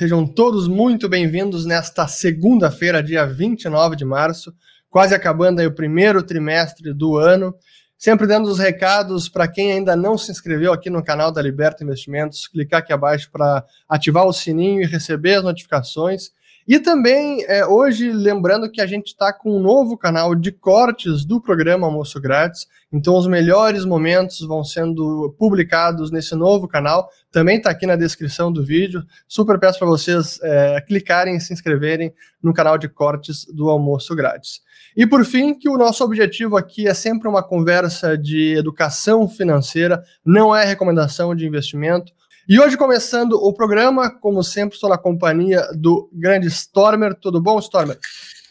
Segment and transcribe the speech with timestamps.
[0.00, 4.50] sejam todos muito bem-vindos nesta segunda-feira, dia 29 de março,
[4.88, 7.54] quase acabando aí o primeiro trimestre do ano.
[7.98, 11.84] Sempre dando os recados para quem ainda não se inscreveu aqui no canal da Liberta
[11.84, 16.30] Investimentos, clicar aqui abaixo para ativar o sininho e receber as notificações.
[16.68, 21.24] E também, é, hoje, lembrando que a gente está com um novo canal de cortes
[21.24, 22.66] do programa Almoço Grátis.
[22.92, 27.08] Então, os melhores momentos vão sendo publicados nesse novo canal.
[27.32, 29.02] Também está aqui na descrição do vídeo.
[29.26, 34.14] Super peço para vocês é, clicarem e se inscreverem no canal de cortes do Almoço
[34.14, 34.60] Grátis.
[34.96, 40.02] E por fim, que o nosso objetivo aqui é sempre uma conversa de educação financeira,
[40.24, 42.12] não é recomendação de investimento.
[42.50, 47.14] E hoje, começando o programa, como sempre, estou na companhia do grande Stormer.
[47.14, 47.96] Tudo bom, Stormer?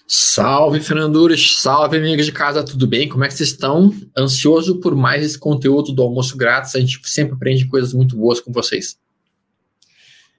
[0.08, 1.58] Salve, Fernanduras!
[1.58, 3.09] Salve, amigos de casa, tudo bem?
[3.09, 3.91] Como é que vocês estão?
[4.17, 6.78] Ansioso por mais esse conteúdo do almoço grátis.
[6.78, 8.97] A gente sempre aprende coisas muito boas com vocês.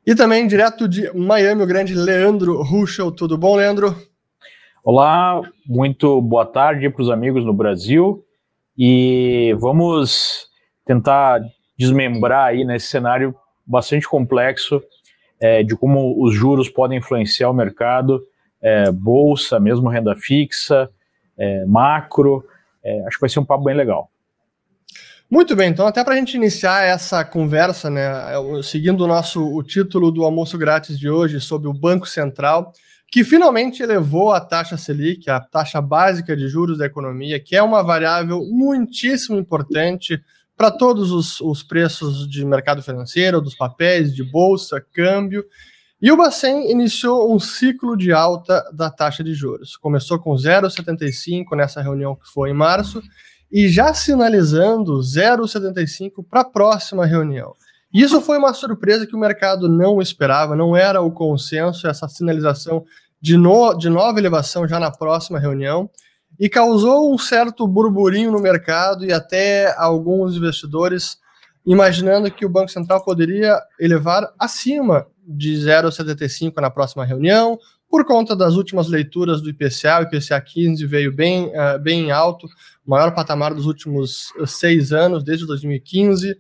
[0.07, 3.13] E também, direto de Miami, o grande Leandro Ruschel.
[3.13, 3.95] Tudo bom, Leandro?
[4.83, 8.25] Olá, muito boa tarde para os amigos no Brasil.
[8.75, 10.47] E vamos
[10.87, 11.43] tentar
[11.79, 13.35] desmembrar aí nesse cenário
[13.71, 14.83] bastante complexo
[15.41, 18.23] é, de como os juros podem influenciar o mercado,
[18.61, 20.91] é, bolsa, mesmo renda fixa,
[21.39, 22.45] é, macro.
[22.85, 24.11] É, acho que vai ser um papo bem legal.
[25.31, 28.03] Muito bem, então até para a gente iniciar essa conversa, né,
[28.65, 32.73] seguindo o nosso o título do almoço grátis de hoje sobre o Banco Central,
[33.07, 37.63] que finalmente elevou a taxa Selic, a taxa básica de juros da economia, que é
[37.63, 40.21] uma variável muitíssimo importante
[40.61, 45.43] para todos os, os, preços de mercado financeiro, dos papéis, de bolsa, câmbio.
[46.03, 49.75] E o Bacen iniciou um ciclo de alta da taxa de juros.
[49.79, 53.03] Começou com 0,75 nessa reunião que foi em março
[53.51, 57.55] e já sinalizando 0,75 para a próxima reunião.
[57.91, 62.85] Isso foi uma surpresa que o mercado não esperava, não era o consenso, essa sinalização
[63.19, 65.89] de, no, de nova elevação já na próxima reunião
[66.41, 71.19] e causou um certo burburinho no mercado e até alguns investidores
[71.67, 77.59] imaginando que o Banco Central poderia elevar acima de 0,75 na próxima reunião,
[77.91, 82.47] por conta das últimas leituras do IPCA, o IPCA 15 veio bem, uh, bem alto,
[82.87, 86.37] maior patamar dos últimos seis anos, desde 2015.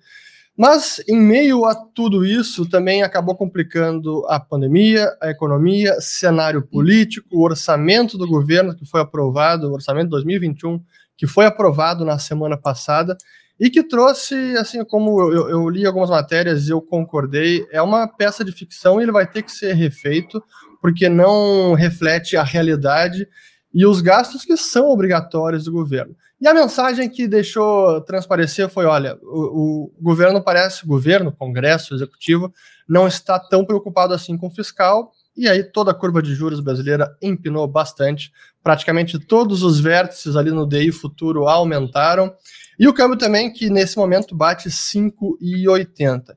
[0.60, 7.26] Mas, em meio a tudo isso, também acabou complicando a pandemia, a economia, cenário político,
[7.32, 10.78] o orçamento do governo que foi aprovado, o orçamento 2021,
[11.16, 13.16] que foi aprovado na semana passada,
[13.58, 18.06] e que trouxe, assim como eu, eu li algumas matérias e eu concordei, é uma
[18.06, 20.44] peça de ficção e ele vai ter que ser refeito,
[20.82, 23.26] porque não reflete a realidade
[23.72, 26.14] e os gastos que são obrigatórios do governo.
[26.40, 31.94] E a mensagem que deixou transparecer foi: olha, o, o governo parece, o governo, Congresso,
[31.94, 32.52] Executivo,
[32.88, 36.60] não está tão preocupado assim com o fiscal, e aí toda a curva de juros
[36.60, 38.32] brasileira empinou bastante.
[38.62, 42.34] Praticamente todos os vértices ali no DI futuro aumentaram.
[42.78, 46.34] E o câmbio também, que nesse momento bate 5,80.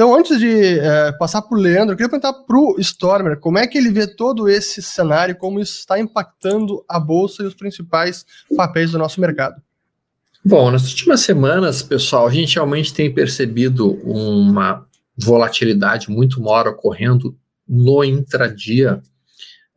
[0.00, 3.58] Então, antes de é, passar para o Leandro, eu queria perguntar para o Stormer como
[3.58, 7.52] é que ele vê todo esse cenário, como isso está impactando a Bolsa e os
[7.52, 8.24] principais
[8.56, 9.60] papéis do nosso mercado.
[10.42, 14.86] Bom, nas últimas semanas, pessoal, a gente realmente tem percebido uma
[15.18, 17.36] volatilidade muito maior ocorrendo
[17.68, 19.02] no intradia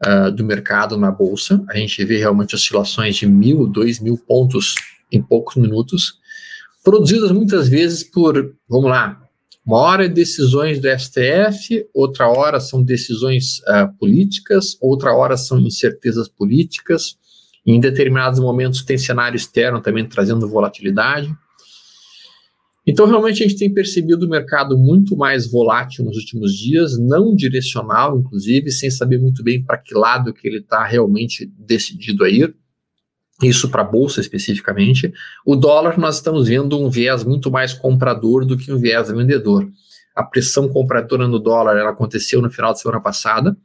[0.08, 1.62] uh, do mercado na Bolsa.
[1.68, 4.76] A gente vê realmente oscilações de mil, dois mil pontos
[5.12, 6.14] em poucos minutos,
[6.82, 9.20] produzidas muitas vezes por, vamos lá,
[9.66, 15.60] uma hora é decisões do STF, outra hora são decisões uh, políticas, outra hora são
[15.60, 17.18] incertezas políticas.
[17.66, 21.34] em determinados momentos tem cenário externo também trazendo volatilidade.
[22.86, 27.34] Então, realmente, a gente tem percebido o mercado muito mais volátil nos últimos dias, não
[27.34, 32.30] direcional, inclusive, sem saber muito bem para que lado que ele está realmente decidido a
[32.30, 32.54] ir
[33.42, 35.12] isso para a bolsa especificamente.
[35.46, 39.68] O dólar, nós estamos vendo um viés muito mais comprador do que um viés vendedor.
[40.16, 43.58] A pressão compradora no dólar ela aconteceu no final de semana passada,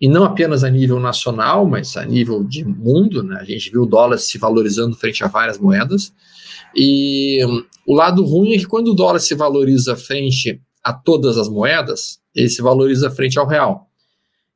[0.00, 3.22] e não apenas a nível nacional, mas a nível de mundo.
[3.22, 3.36] Né?
[3.38, 6.12] A gente viu o dólar se valorizando frente a várias moedas.
[6.74, 11.36] E um, o lado ruim é que quando o dólar se valoriza frente a todas
[11.36, 13.89] as moedas, ele se valoriza frente ao real.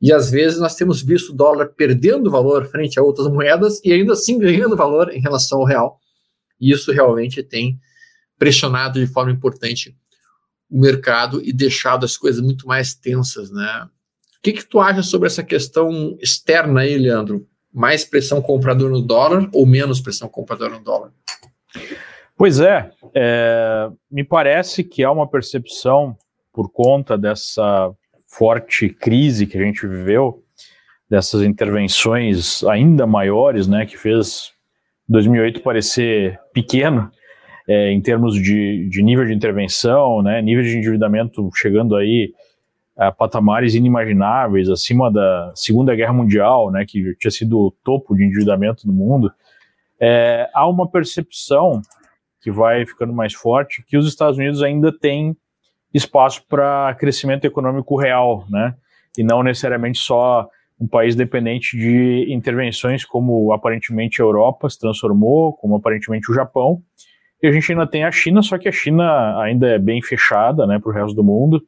[0.00, 3.92] E às vezes nós temos visto o dólar perdendo valor frente a outras moedas e
[3.92, 5.98] ainda assim ganhando valor em relação ao real.
[6.60, 7.78] E isso realmente tem
[8.38, 9.96] pressionado de forma importante
[10.70, 13.88] o mercado e deixado as coisas muito mais tensas, né?
[14.38, 17.46] O que, que tu acha sobre essa questão externa aí, Leandro?
[17.72, 21.12] Mais pressão comprador no dólar ou menos pressão comprador no dólar?
[22.36, 26.16] Pois é, é, me parece que há uma percepção
[26.52, 27.92] por conta dessa
[28.36, 30.42] forte crise que a gente viveu,
[31.08, 34.52] dessas intervenções ainda maiores, né, que fez
[35.08, 37.10] 2008 parecer pequeno
[37.68, 42.32] é, em termos de, de, nível de intervenção, né, nível de endividamento chegando aí
[42.96, 48.24] a patamares inimagináveis, acima da Segunda Guerra Mundial, né, que tinha sido o topo de
[48.24, 49.32] endividamento do mundo,
[50.00, 51.80] é, há uma percepção
[52.40, 55.36] que vai ficando mais forte que os Estados Unidos ainda têm
[55.94, 58.74] espaço para crescimento econômico real, né,
[59.16, 60.48] e não necessariamente só
[60.78, 66.82] um país dependente de intervenções como aparentemente a Europa se transformou, como aparentemente o Japão,
[67.40, 70.66] e a gente ainda tem a China, só que a China ainda é bem fechada
[70.66, 71.62] né, para o resto do mundo,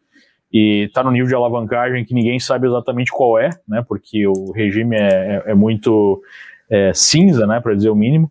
[0.52, 4.50] e está no nível de alavancagem que ninguém sabe exatamente qual é, né, porque o
[4.52, 6.20] regime é, é, é muito
[6.68, 8.30] é, cinza, né, para dizer o mínimo,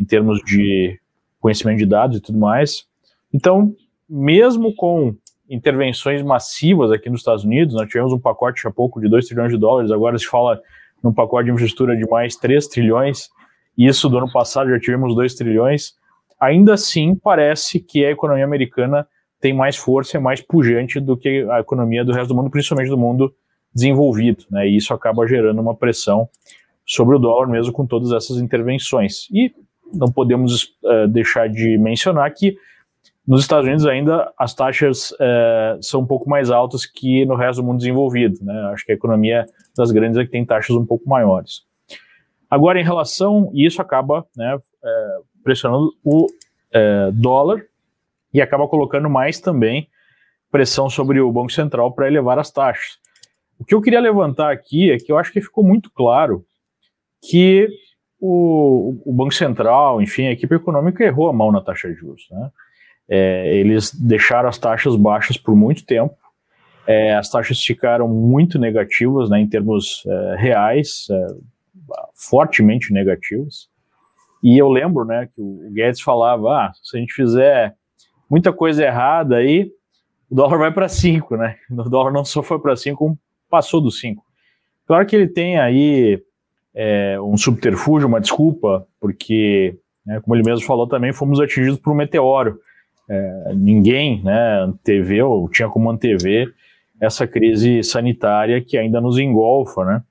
[0.00, 0.98] em termos de
[1.40, 2.86] conhecimento de dados e tudo mais.
[3.32, 3.74] Então,
[4.08, 5.14] mesmo com
[5.48, 9.52] intervenções massivas aqui nos Estados Unidos, nós tivemos um pacote há pouco de 2 trilhões
[9.52, 10.60] de dólares, agora se fala
[11.02, 13.28] num pacote de infraestrutura de mais 3 trilhões,
[13.76, 15.94] isso do ano passado já tivemos 2 trilhões,
[16.40, 19.06] ainda assim parece que a economia americana
[19.40, 22.50] tem mais força e é mais pujante do que a economia do resto do mundo,
[22.50, 23.32] principalmente do mundo
[23.72, 24.68] desenvolvido, né?
[24.68, 26.28] E isso acaba gerando uma pressão
[26.84, 29.28] sobre o dólar mesmo com todas essas intervenções.
[29.30, 29.52] E
[29.92, 32.56] não podemos uh, deixar de mencionar que
[33.28, 37.60] nos Estados Unidos ainda as taxas uh, são um pouco mais altas que no resto
[37.60, 38.70] do mundo desenvolvido, né?
[38.72, 39.44] Acho que a economia
[39.76, 41.66] das grandes é que tem taxas um pouco maiores.
[42.48, 46.26] Agora, em relação, e isso acaba né, uh, pressionando o
[47.14, 47.64] dólar
[48.32, 49.88] e acaba colocando mais também
[50.50, 52.98] pressão sobre o Banco Central para elevar as taxas.
[53.58, 56.44] O que eu queria levantar aqui é que eu acho que ficou muito claro
[57.22, 57.68] que
[58.20, 62.26] o, o Banco Central, enfim, a equipe econômica errou a mão na taxa de juros.
[62.30, 62.50] Né?
[63.08, 66.14] É, eles deixaram as taxas baixas por muito tempo,
[66.86, 71.26] é, as taxas ficaram muito negativas né, em termos é, reais, é,
[72.14, 73.68] fortemente negativas.
[74.42, 77.74] E eu lembro né, que o Guedes falava: ah, se a gente fizer
[78.30, 79.70] muita coisa errada aí,
[80.30, 81.56] o dólar vai para 5, né?
[81.70, 83.18] O dólar não só foi para 5, como
[83.50, 84.24] passou dos 5.
[84.86, 86.22] Claro que ele tem aí
[86.74, 91.92] é, um subterfúgio, uma desculpa, porque, né, como ele mesmo falou também, fomos atingidos por
[91.92, 92.58] um meteoro.
[93.08, 96.52] É, ninguém né, anteveu, tinha como antever
[97.00, 100.02] essa crise sanitária que ainda nos engolfa, né?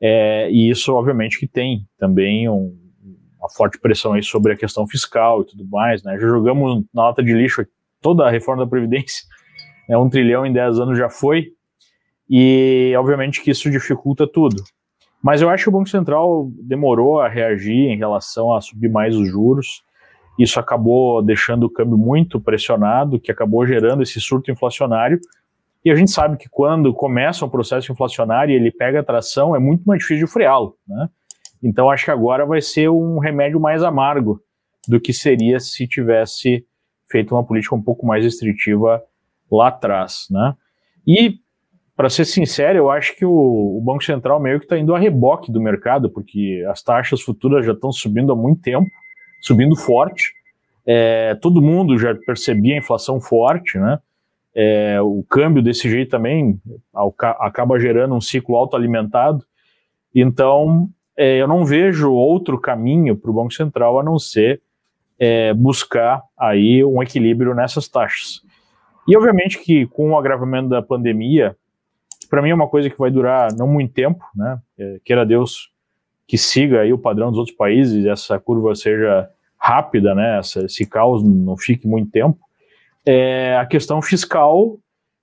[0.00, 2.74] É, e isso, obviamente, que tem também um,
[3.38, 6.18] uma forte pressão aí sobre a questão fiscal e tudo mais, né?
[6.18, 7.66] Já jogamos na lata de lixo
[8.00, 9.26] toda a reforma da Previdência,
[9.88, 9.98] né?
[9.98, 11.48] um trilhão em 10 anos já foi,
[12.28, 14.62] e obviamente que isso dificulta tudo.
[15.22, 19.14] Mas eu acho que o Banco Central demorou a reagir em relação a subir mais
[19.14, 19.82] os juros,
[20.38, 25.20] isso acabou deixando o câmbio muito pressionado, que acabou gerando esse surto inflacionário,
[25.84, 29.58] e a gente sabe que quando começa um processo inflacionário e ele pega atração, é
[29.58, 31.08] muito mais difícil de freá-lo, né?
[31.62, 34.42] Então acho que agora vai ser um remédio mais amargo
[34.88, 36.64] do que seria se tivesse
[37.10, 39.02] feito uma política um pouco mais restritiva
[39.50, 40.54] lá atrás, né?
[41.06, 41.38] E
[41.96, 43.30] para ser sincero, eu acho que o,
[43.78, 47.66] o Banco Central meio que está indo a reboque do mercado, porque as taxas futuras
[47.66, 48.88] já estão subindo há muito tempo,
[49.40, 50.32] subindo forte.
[50.86, 53.98] É, todo mundo já percebia a inflação forte, né?
[54.54, 56.60] É, o câmbio desse jeito também
[57.38, 59.44] acaba gerando um ciclo autoalimentado.
[60.14, 64.60] Então, é, eu não vejo outro caminho para o Banco Central a não ser
[65.18, 68.40] é, buscar aí um equilíbrio nessas taxas.
[69.06, 71.56] E obviamente que com o agravamento da pandemia,
[72.28, 74.58] para mim é uma coisa que vai durar não muito tempo, né?
[74.78, 75.70] É, queira Deus
[76.30, 80.38] que siga aí o padrão dos outros países, essa curva seja rápida, né?
[80.38, 82.38] Essa, esse caos não fique muito tempo.
[83.04, 84.78] É, a questão fiscal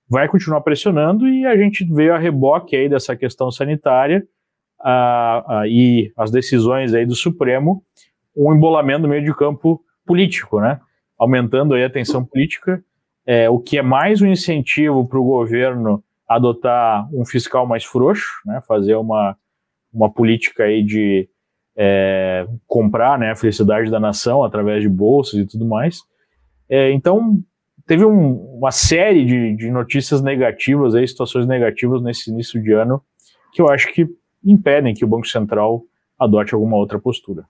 [0.06, 4.22] vai continuar pressionando e a gente vê a reboque aí dessa questão sanitária
[4.78, 7.82] a, a, e as decisões aí do Supremo,
[8.36, 10.78] um embolamento no meio de campo político, né?
[11.18, 12.84] Aumentando aí a tensão política,
[13.24, 18.42] é, o que é mais um incentivo para o governo adotar um fiscal mais frouxo,
[18.44, 18.60] né?
[18.68, 19.38] Fazer uma,
[19.92, 21.28] uma política aí de
[21.76, 26.00] é, comprar né, a felicidade da nação através de bolsas e tudo mais.
[26.68, 27.40] É, então,
[27.86, 33.02] teve um, uma série de, de notícias negativas, aí, situações negativas nesse início de ano,
[33.52, 34.06] que eu acho que
[34.44, 35.82] impedem que o Banco Central
[36.18, 37.44] adote alguma outra postura.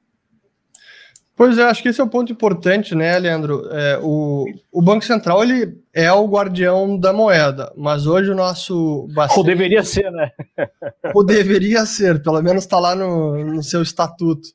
[1.38, 3.62] Pois é, acho que esse é o um ponto importante, né, Leandro?
[3.70, 9.06] É, o, o Banco Central ele é o guardião da moeda, mas hoje o nosso
[9.38, 10.32] Ou deveria ser, né?
[11.14, 14.48] ou deveria ser, pelo menos está lá no, no seu estatuto.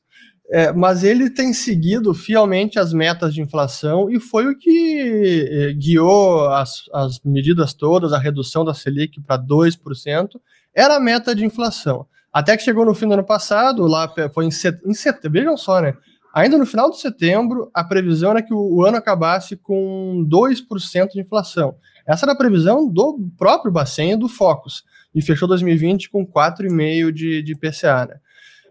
[0.52, 5.72] é, mas ele tem seguido fielmente as metas de inflação e foi o que é,
[5.72, 10.28] guiou as, as medidas todas, a redução da Selic para 2%,
[10.74, 12.06] era a meta de inflação.
[12.30, 15.94] Até que chegou no fim do ano passado, lá foi em setembro, vejam só, né?
[16.34, 21.20] Ainda no final de setembro, a previsão era que o, ano acabasse com 2% de
[21.20, 21.76] inflação.
[22.04, 24.82] Essa era a previsão do próprio Bacen do Focus,
[25.14, 28.06] e fechou 2020 com 4,5% de, de IPCA.
[28.06, 28.16] Né?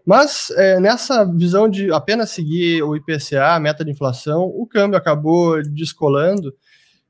[0.04, 4.98] Mas é, nessa visão de apenas seguir o IPCA, a meta de inflação, o câmbio
[4.98, 6.54] acabou descolando.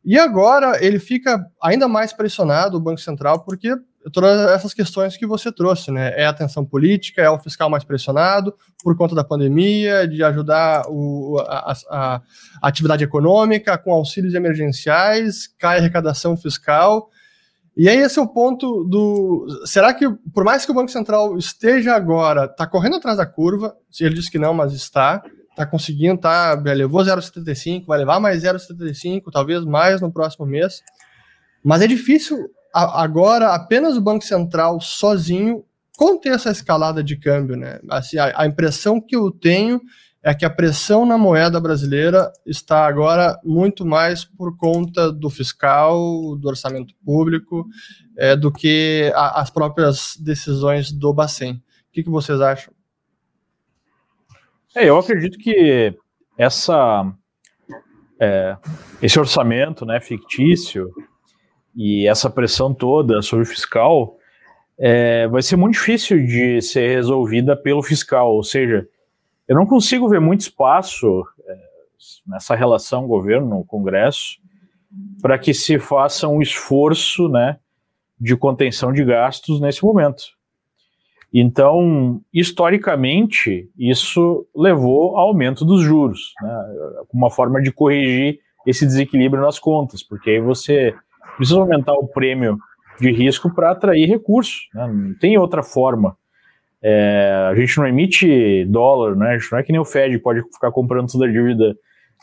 [0.05, 3.75] E agora ele fica ainda mais pressionado, o Banco Central, porque
[4.13, 6.13] todas essas questões que você trouxe, né?
[6.17, 10.85] É a tensão política, é o fiscal mais pressionado por conta da pandemia, de ajudar
[10.89, 12.21] o, a, a,
[12.63, 17.09] a atividade econômica com auxílios emergenciais, cai a arrecadação fiscal.
[17.77, 19.47] E aí esse é o ponto do.
[19.65, 23.75] Será que, por mais que o Banco Central esteja agora, está correndo atrás da curva,
[24.01, 29.23] ele disse que não, mas está, está conseguindo, tá, levou 0,75, vai levar mais 0,75,
[29.33, 30.83] talvez mais no próximo mês.
[31.65, 35.65] Mas é difícil agora apenas o Banco Central sozinho
[35.97, 37.79] conter essa escalada de câmbio, né?
[37.89, 39.81] Assim, a, a impressão que eu tenho
[40.23, 46.35] é que a pressão na moeda brasileira está agora muito mais por conta do fiscal,
[46.37, 47.67] do orçamento público,
[48.17, 51.55] é, do que a, as próprias decisões do Bacen.
[51.57, 52.73] O que, que vocês acham?
[54.75, 55.95] É, eu acredito que
[56.39, 57.13] essa,
[58.19, 58.57] é,
[59.01, 60.91] esse orçamento né, fictício
[61.75, 64.17] e essa pressão toda sobre o fiscal
[64.79, 68.89] é, vai ser muito difícil de ser resolvida pelo fiscal, ou seja,
[69.47, 71.59] eu não consigo ver muito espaço é,
[72.27, 74.39] nessa relação governo-congresso
[75.21, 77.59] para que se faça um esforço né,
[78.19, 80.23] de contenção de gastos nesse momento.
[81.33, 86.65] Então, historicamente, isso levou ao aumento dos juros, né,
[87.13, 90.95] uma forma de corrigir esse desequilíbrio nas contas, porque aí você
[91.37, 92.59] precisa aumentar o prêmio
[92.99, 96.17] de risco para atrair recursos, né, não tem outra forma.
[96.83, 99.31] É, a gente não emite dólar, né?
[99.31, 101.75] A gente não é que nem o Fed pode ficar comprando toda a dívida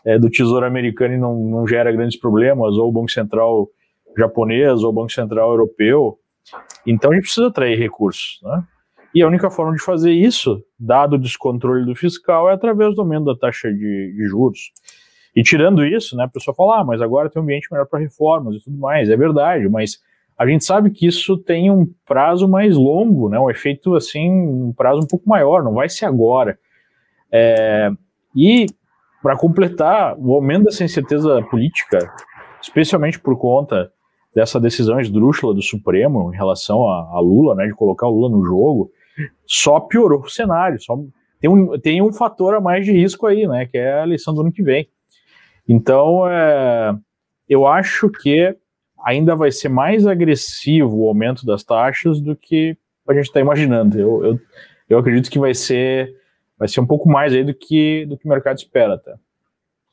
[0.05, 3.67] é, do Tesouro Americano e não, não gera grandes problemas, ou o Banco Central
[4.15, 6.19] japonês, ou o Banco Central europeu.
[6.85, 8.63] Então a gente precisa atrair recursos, né?
[9.13, 13.01] E a única forma de fazer isso, dado o descontrole do fiscal, é através do
[13.01, 14.71] aumento da taxa de, de juros.
[15.35, 17.99] E tirando isso, né, a pessoa fala, ah, mas agora tem um ambiente melhor para
[17.99, 19.09] reformas e tudo mais.
[19.09, 19.99] É verdade, mas
[20.37, 23.39] a gente sabe que isso tem um prazo mais longo, né?
[23.39, 26.57] Um efeito assim, um prazo um pouco maior, não vai ser agora.
[27.31, 27.91] É,
[28.35, 28.65] e
[29.21, 32.11] para completar, o aumento dessa incerteza política,
[32.61, 33.91] especialmente por conta
[34.33, 38.29] dessa decisão esdrúxula do Supremo em relação a, a, Lula, né, de colocar o Lula
[38.29, 38.91] no jogo,
[39.45, 40.81] só piorou o cenário.
[40.81, 40.97] Só,
[41.39, 44.33] tem, um, tem um fator a mais de risco aí, né, que é a eleição
[44.33, 44.87] do ano que vem.
[45.71, 46.93] Então, é,
[47.47, 48.53] eu acho que
[49.05, 52.75] ainda vai ser mais agressivo o aumento das taxas do que
[53.07, 53.97] a gente está imaginando.
[53.97, 54.39] Eu, eu,
[54.89, 56.13] eu, acredito que vai ser,
[56.59, 58.97] vai ser um pouco mais aí do que, do que o mercado espera.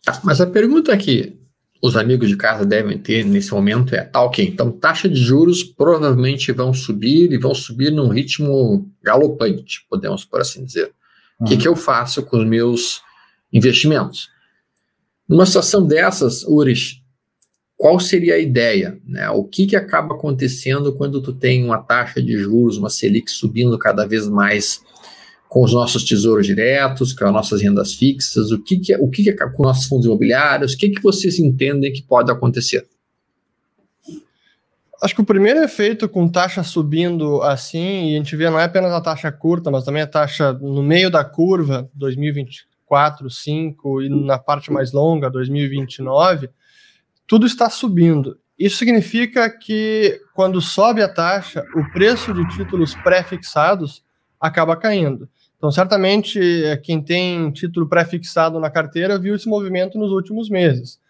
[0.05, 1.39] Tá, mas a pergunta que
[1.81, 5.63] os amigos de casa devem ter nesse momento é, tá ok, então taxa de juros
[5.63, 10.93] provavelmente vão subir e vão subir num ritmo galopante, podemos por assim dizer.
[11.39, 11.61] O que, uhum.
[11.61, 13.01] que eu faço com os meus
[13.53, 14.29] investimentos?
[15.29, 17.03] Numa situação dessas, Ures,
[17.77, 18.99] qual seria a ideia?
[19.07, 19.29] Né?
[19.31, 23.79] O que, que acaba acontecendo quando tu tem uma taxa de juros, uma Selic subindo
[23.79, 24.81] cada vez mais
[25.49, 29.25] com os nossos tesouros diretos, com as nossas rendas fixas, o que, que, o que,
[29.25, 32.87] que com nossos fundos imobiliários, o que, que vocês entendem que pode acontecer?
[35.01, 38.65] Acho que o primeiro efeito com taxa subindo assim, e a gente vê não é
[38.65, 41.89] apenas a taxa curta, mas também a taxa no meio da curva,
[42.89, 46.51] 2024, 2025, e na parte mais longa, 2029,
[47.27, 48.39] tudo está subindo.
[48.59, 54.03] Isso significa que quando sobe a taxa, o preço de títulos pré-fixados
[54.41, 55.29] acaba caindo.
[55.57, 61.01] Então, certamente, é, quem tem título pré-fixado na carteira viu esse movimento nos últimos meses.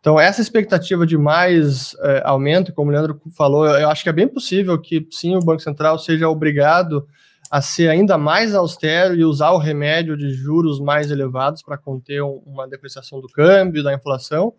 [0.00, 4.12] Então, essa expectativa de mais é, aumento, como o Leandro falou, eu acho que é
[4.12, 7.06] bem possível que sim o Banco Central seja obrigado
[7.52, 12.22] a ser ainda mais austero e usar o remédio de juros mais elevados para conter
[12.22, 14.54] uma depreciação do câmbio, da inflação.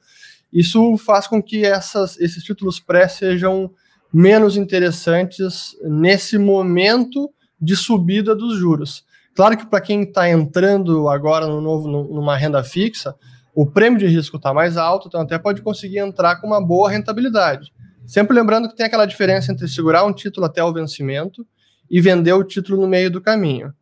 [0.53, 3.71] Isso faz com que essas, esses títulos pré sejam
[4.13, 9.03] menos interessantes nesse momento de subida dos juros.
[9.35, 13.15] Claro que para quem está entrando agora no novo, numa renda fixa,
[13.55, 16.91] o prêmio de risco está mais alto, então até pode conseguir entrar com uma boa
[16.91, 17.73] rentabilidade.
[18.05, 21.43] Sempre lembrando que tem aquela diferença entre segurar um título até o vencimento
[21.89, 23.73] e vender o título no meio do caminho.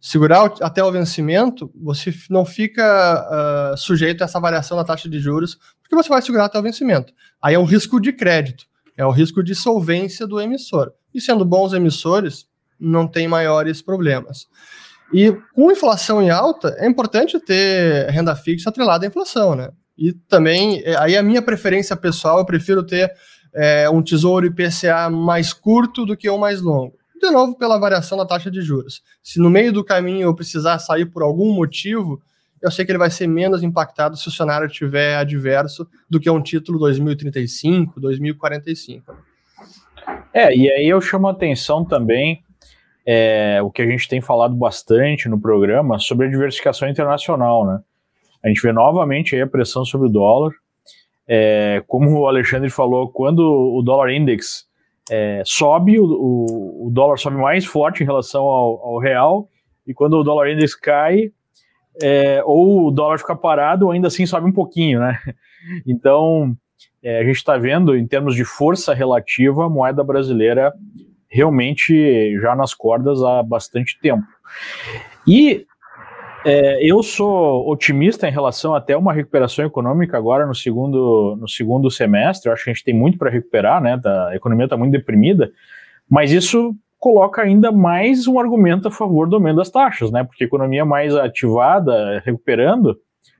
[0.00, 5.20] segurar até o vencimento, você não fica uh, sujeito a essa variação da taxa de
[5.20, 7.12] juros, porque você vai segurar até o vencimento.
[7.40, 8.64] Aí é um risco de crédito,
[8.96, 10.90] é o risco de solvência do emissor.
[11.14, 12.46] E sendo bons emissores,
[12.78, 14.48] não tem maiores problemas.
[15.12, 19.68] E com inflação em alta, é importante ter renda fixa atrelada à inflação, né?
[19.98, 23.12] E também, é, aí a minha preferência pessoal, eu prefiro ter
[23.54, 28.16] é, um tesouro IPCA mais curto do que um mais longo de novo pela variação
[28.16, 29.02] da taxa de juros.
[29.22, 32.20] Se no meio do caminho eu precisar sair por algum motivo,
[32.62, 36.30] eu sei que ele vai ser menos impactado se o cenário estiver adverso do que
[36.30, 39.14] um título 2035, 2045.
[40.32, 42.42] É, e aí eu chamo a atenção também
[43.06, 47.80] é, o que a gente tem falado bastante no programa sobre a diversificação internacional, né?
[48.42, 50.52] A gente vê novamente a pressão sobre o dólar.
[51.28, 54.66] É, como o Alexandre falou, quando o dólar index
[55.10, 59.48] é, sobe, o, o, o, dólar sobe mais forte em relação ao, ao real,
[59.86, 61.32] e quando o dólar index cai,
[62.00, 65.18] é, ou o dólar fica parado, ainda assim sobe um pouquinho, né?
[65.86, 66.56] Então,
[67.02, 70.72] é, a gente está vendo, em termos de força relativa, a moeda brasileira
[71.28, 74.26] realmente já nas cordas há bastante tempo.
[75.28, 75.66] E
[76.44, 81.90] é, eu sou otimista em relação até uma recuperação econômica agora no segundo, no segundo
[81.90, 82.48] semestre.
[82.48, 84.00] Eu acho que a gente tem muito para recuperar, né?
[84.04, 85.50] a economia está muito deprimida,
[86.08, 90.22] mas isso coloca ainda mais um argumento a favor do aumento das taxas, né?
[90.22, 92.98] Porque economia mais ativada, recuperando,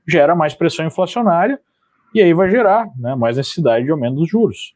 [0.09, 1.61] gera mais pressão inflacionária
[2.15, 4.75] e aí vai gerar né, mais necessidade de aumento dos juros.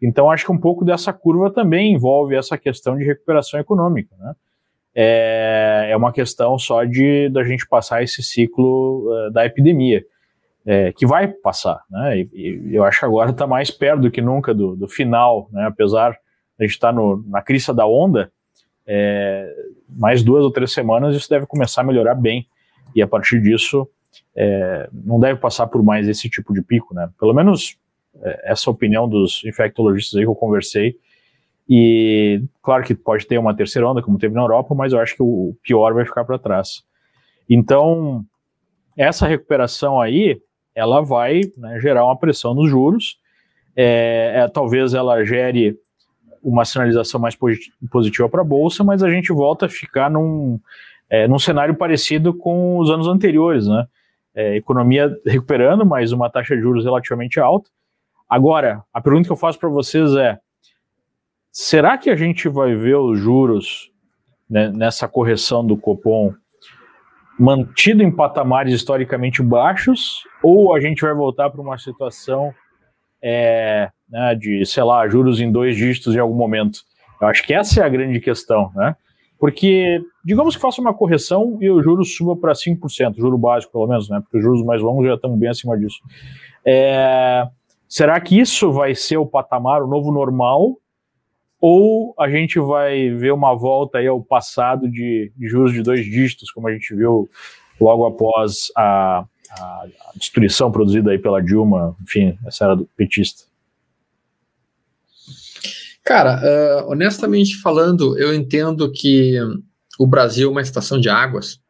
[0.00, 4.34] Então, acho que um pouco dessa curva também envolve essa questão de recuperação econômica, né?
[5.00, 10.04] É, é uma questão só de da gente passar esse ciclo uh, da epidemia,
[10.66, 12.18] é, que vai passar, né?
[12.18, 15.48] E, e eu acho que agora está mais perto do que nunca do, do final,
[15.52, 15.66] né?
[15.66, 16.18] Apesar de
[16.58, 18.32] a gente estar tá na crista da onda,
[18.84, 19.54] é,
[19.88, 22.48] mais duas ou três semanas isso deve começar a melhorar bem
[22.92, 23.88] e a partir disso
[24.34, 27.08] é, não deve passar por mais esse tipo de pico, né?
[27.20, 27.78] Pelo menos
[28.20, 30.96] é, essa opinião dos infectologistas aí que eu conversei
[31.68, 35.14] e claro que pode ter uma terceira onda, como teve na Europa, mas eu acho
[35.14, 36.82] que o pior vai ficar para trás.
[37.48, 38.24] Então,
[38.96, 40.40] essa recuperação aí,
[40.74, 43.18] ela vai né, gerar uma pressão nos juros.
[43.76, 45.76] É, é, talvez ela gere
[46.42, 47.36] uma sinalização mais
[47.90, 50.58] positiva para a bolsa, mas a gente volta a ficar num,
[51.10, 53.86] é, num cenário parecido com os anos anteriores, né?
[54.34, 57.68] É, economia recuperando, mas uma taxa de juros relativamente alta.
[58.28, 60.38] Agora, a pergunta que eu faço para vocês é:
[61.52, 63.90] Será que a gente vai ver os juros
[64.48, 66.32] né, nessa correção do Copom
[67.38, 72.52] mantido em patamares historicamente baixos ou a gente vai voltar para uma situação
[73.22, 76.80] é, né, de, sei lá, juros em dois dígitos em algum momento?
[77.20, 78.96] Eu acho que essa é a grande questão, né?
[79.38, 83.86] Porque, digamos que faça uma correção e o juro suba para 5%, juro básico pelo
[83.86, 84.20] menos, né?
[84.20, 86.00] Porque os juros mais longos já estão bem acima disso.
[86.66, 87.46] É,
[87.88, 90.76] será que isso vai ser o patamar, o novo normal?
[91.60, 96.04] Ou a gente vai ver uma volta aí ao passado de, de juros de dois
[96.04, 97.28] dígitos, como a gente viu
[97.80, 103.44] logo após a, a, destruição produzida aí pela Dilma, enfim, essa era do petista.
[106.04, 109.36] Cara, uh, honestamente falando, eu entendo que
[109.98, 111.60] o Brasil é uma estação de águas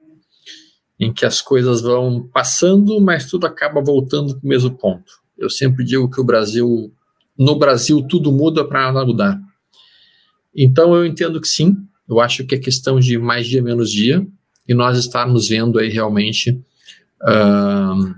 [1.00, 5.12] em que as coisas vão passando, mas tudo acaba voltando para o mesmo ponto.
[5.36, 6.92] Eu sempre digo que o Brasil,
[7.36, 9.40] no Brasil, tudo muda para nada mudar.
[10.54, 11.76] Então eu entendo que sim,
[12.08, 14.26] eu acho que é questão de mais dia menos dia
[14.66, 16.50] e nós estarmos vendo aí realmente
[17.22, 18.14] uh,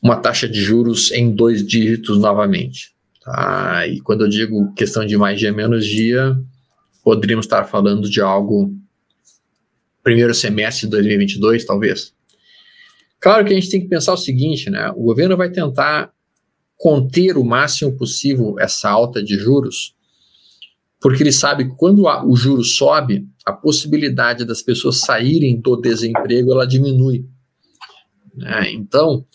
[0.00, 2.92] uma taxa de juros em dois dígitos novamente.
[3.22, 3.86] Tá?
[3.86, 6.36] E quando eu digo questão de mais dia menos dia,
[7.04, 8.74] poderíamos estar falando de algo
[10.02, 12.12] primeiro semestre de 2022, talvez.
[13.20, 14.90] Claro que a gente tem que pensar o seguinte, né?
[14.96, 16.10] O governo vai tentar
[16.76, 19.94] conter o máximo possível essa alta de juros
[21.02, 26.52] porque ele sabe que quando o juro sobe, a possibilidade das pessoas saírem do desemprego
[26.52, 27.26] ela diminui.
[28.32, 28.70] Né?
[28.72, 29.26] Então,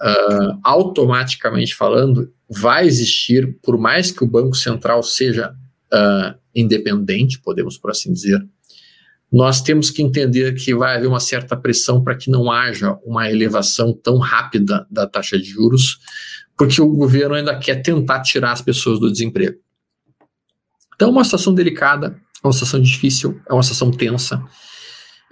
[0.00, 5.54] uh, automaticamente falando, vai existir, por mais que o Banco Central seja
[5.92, 8.42] uh, independente, podemos por assim dizer,
[9.30, 13.30] nós temos que entender que vai haver uma certa pressão para que não haja uma
[13.30, 15.98] elevação tão rápida da taxa de juros,
[16.56, 19.58] porque o governo ainda quer tentar tirar as pessoas do desemprego.
[21.00, 24.44] Então, é uma situação delicada, é uma situação difícil, é uma situação tensa.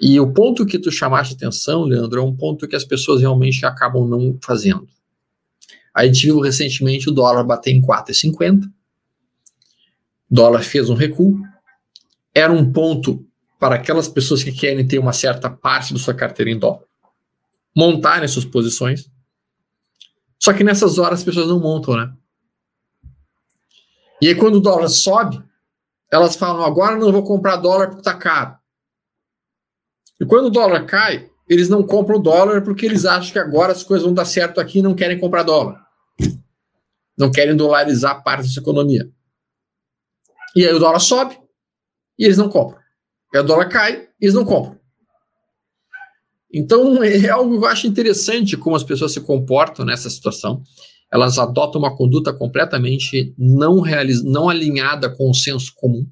[0.00, 3.66] E o ponto que tu chamaste atenção, Leandro, é um ponto que as pessoas realmente
[3.66, 4.88] acabam não fazendo.
[5.92, 8.64] A gente viu recentemente o dólar bater em 4,50.
[8.64, 8.70] O
[10.30, 11.38] dólar fez um recuo.
[12.34, 13.22] Era um ponto
[13.58, 16.80] para aquelas pessoas que querem ter uma certa parte da sua carteira em dólar
[17.76, 19.10] montarem suas posições.
[20.38, 22.10] Só que nessas horas as pessoas não montam, né?
[24.22, 25.46] E aí quando o dólar sobe,
[26.10, 28.56] elas falam, agora não vou comprar dólar porque está caro.
[30.20, 33.82] E quando o dólar cai, eles não compram dólar porque eles acham que agora as
[33.82, 35.80] coisas vão dar certo aqui e não querem comprar dólar.
[37.16, 39.10] Não querem dolarizar parte da sua economia.
[40.54, 41.38] E aí o dólar sobe
[42.18, 42.80] e eles não compram.
[43.32, 44.78] E o dólar cai e eles não compram.
[46.52, 50.62] Então é algo que eu acho interessante como as pessoas se comportam nessa situação.
[51.10, 53.82] Elas adotam uma conduta completamente não,
[54.24, 56.06] não alinhada com o senso comum,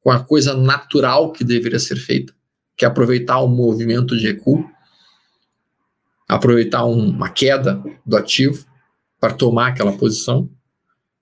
[0.00, 2.36] com a coisa natural que deveria ser feita
[2.76, 4.68] que é aproveitar um movimento de recuo,
[6.28, 8.66] aproveitar um, uma queda do ativo
[9.18, 10.50] para tomar aquela posição.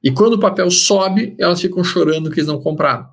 [0.03, 3.09] E quando o papel sobe, elas ficam chorando que eles não compraram.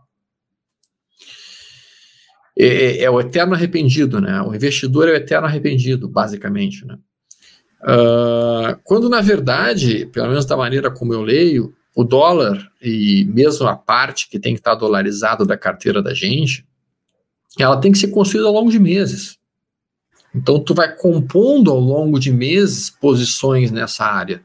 [2.58, 4.42] É, é, é, o eterno arrependido, né?
[4.42, 6.98] O investidor é o eterno arrependido, basicamente, né?
[7.84, 13.68] Uh, quando na verdade, pelo menos da maneira como eu leio, o dólar e mesmo
[13.68, 16.66] a parte que tem que estar dolarizado da carteira da gente,
[17.60, 19.38] ela tem que ser construída ao longo de meses.
[20.34, 24.42] Então, tu vai compondo ao longo de meses posições nessa área,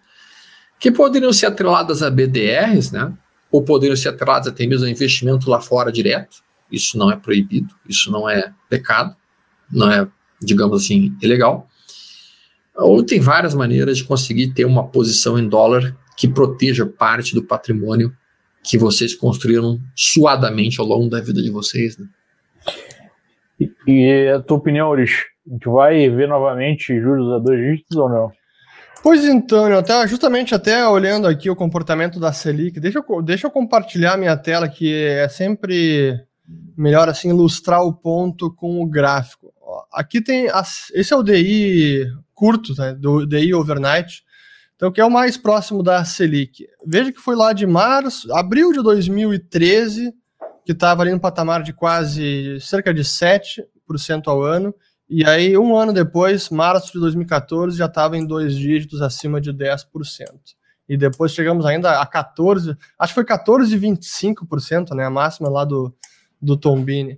[0.81, 3.13] que poderiam ser atreladas a BDRs, né?
[3.51, 6.45] ou poderiam ser atreladas até mesmo a investimento lá fora direto.
[6.71, 9.17] Isso não é proibido, isso não é pecado,
[9.71, 10.07] não é,
[10.43, 11.69] digamos assim, ilegal.
[12.79, 17.43] Ou tem várias maneiras de conseguir ter uma posição em dólar que proteja parte do
[17.43, 18.13] patrimônio
[18.63, 21.97] que vocês construíram suadamente ao longo da vida de vocês.
[21.97, 22.07] Né?
[23.61, 25.25] E, e a tua opinião, Urish?
[25.49, 28.33] A gente vai ver novamente juros a dois dígitos ou não?
[29.03, 33.47] Pois então, eu até, justamente até olhando aqui o comportamento da Selic, deixa eu, deixa
[33.47, 36.19] eu compartilhar minha tela, que é sempre
[36.77, 39.53] melhor assim ilustrar o ponto com o gráfico.
[39.93, 42.05] Aqui tem, as, esse é o DI
[42.37, 44.23] curto, né, do DI overnight,
[44.77, 46.69] então que é o mais próximo da Selic.
[46.87, 50.15] Veja que foi lá de março, abril de 2013
[50.67, 53.63] que estava ali no patamar de quase cerca de 7%
[54.27, 54.75] ao ano.
[55.09, 59.53] E aí, um ano depois, março de 2014, já estava em dois dígitos acima de
[59.53, 59.85] 10%.
[60.89, 65.05] E depois chegamos ainda a 14%, acho que foi 14,25%, né?
[65.05, 65.95] A máxima lá do,
[66.43, 67.17] do Tombini.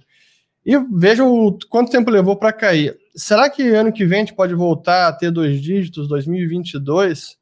[0.64, 2.98] E vejam quanto tempo levou para cair.
[3.18, 7.36] Será que ano que vem a gente pode voltar a ter dois dígitos, 2022?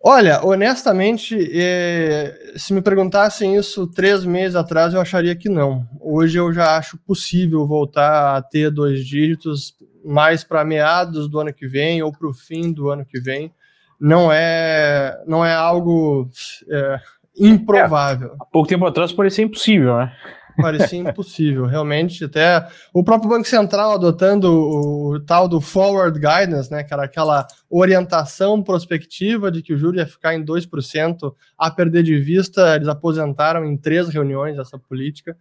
[0.00, 5.84] Olha, honestamente, é, se me perguntassem isso três meses atrás, eu acharia que não.
[6.00, 11.52] Hoje eu já acho possível voltar a ter dois dígitos mais para meados do ano
[11.52, 13.52] que vem ou para o fim do ano que vem.
[14.00, 16.30] Não é, não é algo
[16.70, 17.00] é,
[17.36, 18.28] improvável.
[18.28, 20.12] É, há pouco tempo atrás parecia impossível, né?
[20.56, 22.24] Parecia impossível, realmente.
[22.24, 27.46] Até o próprio Banco Central adotando o, tal do forward guidance, né, que era aquela
[27.70, 32.88] orientação prospectiva de que o juro ia ficar em 2% a perder de vista, eles
[32.88, 35.36] aposentaram em três reuniões essa política.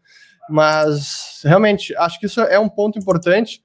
[0.50, 3.62] Mas realmente acho que isso é um ponto importante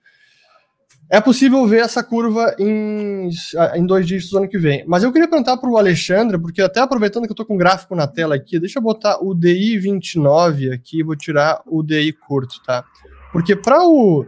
[1.08, 3.28] é possível ver essa curva em,
[3.74, 4.84] em dois dígitos no ano que vem.
[4.86, 7.58] Mas eu queria perguntar para o Alexandre, porque até aproveitando que eu estou com o
[7.58, 12.12] gráfico na tela aqui, deixa eu botar o DI 29 aqui, vou tirar o DI
[12.12, 12.84] curto, tá?
[13.32, 14.26] Porque para o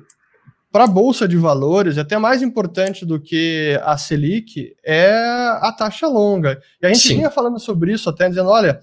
[0.70, 5.10] para a bolsa de valores, é até mais importante do que a Selic é
[5.62, 6.60] a taxa longa.
[6.80, 7.16] E a gente Sim.
[7.16, 8.78] vinha falando sobre isso até dizendo, olha,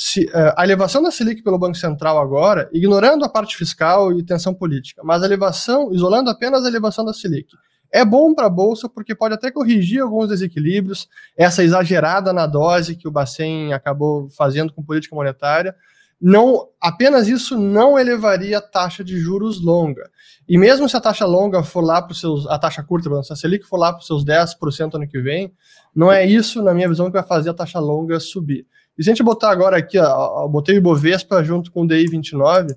[0.00, 4.22] se, uh, a elevação da Selic pelo Banco Central agora, ignorando a parte fiscal e
[4.22, 7.48] tensão política, mas a elevação, isolando apenas a elevação da Selic,
[7.90, 12.94] é bom para a Bolsa porque pode até corrigir alguns desequilíbrios, essa exagerada na dose
[12.94, 15.74] que o Bacen acabou fazendo com política monetária,
[16.20, 20.08] não apenas isso não elevaria a taxa de juros longa.
[20.48, 22.46] E mesmo se a taxa longa for lá para os seus.
[22.46, 25.52] A taxa curta, se a Selic for lá para os seus 10% ano que vem,
[25.94, 28.64] não é isso, na minha visão, que vai fazer a taxa longa subir.
[28.98, 32.06] E se a gente botar agora aqui, ó, botei o Ibovespa junto com o DI
[32.08, 32.74] 29,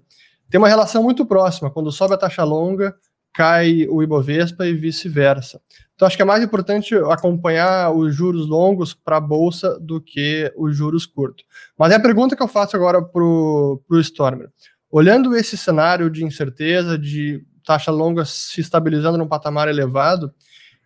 [0.49, 1.71] tem uma relação muito próxima.
[1.71, 2.93] Quando sobe a taxa longa,
[3.33, 5.59] cai o Ibovespa e vice-versa.
[5.95, 10.51] Então, acho que é mais importante acompanhar os juros longos para a Bolsa do que
[10.57, 11.45] os juros curtos.
[11.77, 14.49] Mas é a pergunta que eu faço agora para o Stormer.
[14.89, 20.33] Olhando esse cenário de incerteza, de taxa longa se estabilizando num patamar elevado,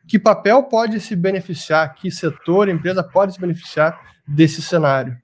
[0.08, 5.18] que papel pode se beneficiar, que setor, empresa pode se beneficiar desse cenário?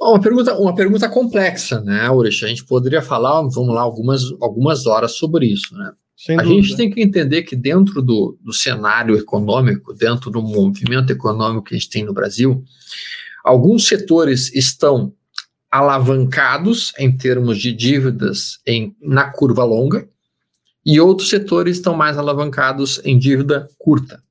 [0.00, 2.44] Uma pergunta, uma pergunta complexa, né, Urish?
[2.44, 5.92] A gente poderia falar, vamos lá, algumas, algumas horas sobre isso, né?
[6.16, 6.62] Sem a dúvida.
[6.62, 11.74] gente tem que entender que dentro do, do cenário econômico, dentro do movimento econômico que
[11.74, 12.64] a gente tem no Brasil,
[13.44, 15.12] alguns setores estão
[15.70, 20.08] alavancados em termos de dívidas em, na curva longa,
[20.84, 24.22] e outros setores estão mais alavancados em dívida curta.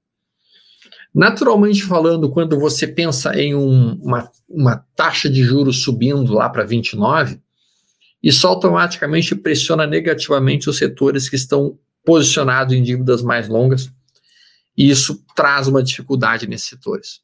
[1.13, 6.63] Naturalmente falando, quando você pensa em um, uma, uma taxa de juros subindo lá para
[6.63, 7.41] 29,
[8.21, 13.91] isso automaticamente pressiona negativamente os setores que estão posicionados em dívidas mais longas,
[14.77, 17.19] e isso traz uma dificuldade nesses setores.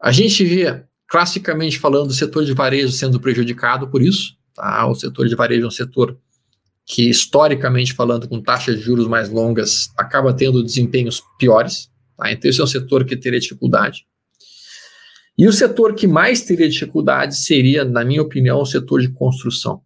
[0.00, 4.36] A gente vê, classicamente falando, o setor de varejo sendo prejudicado por isso.
[4.54, 4.86] Tá?
[4.86, 6.18] O setor de varejo é um setor
[6.84, 11.88] que, historicamente falando, com taxas de juros mais longas, acaba tendo desempenhos piores.
[12.22, 12.30] Tá?
[12.30, 14.06] Então, esse é um setor que teria dificuldade.
[15.36, 19.82] E o setor que mais teria dificuldade seria, na minha opinião, o setor de construção.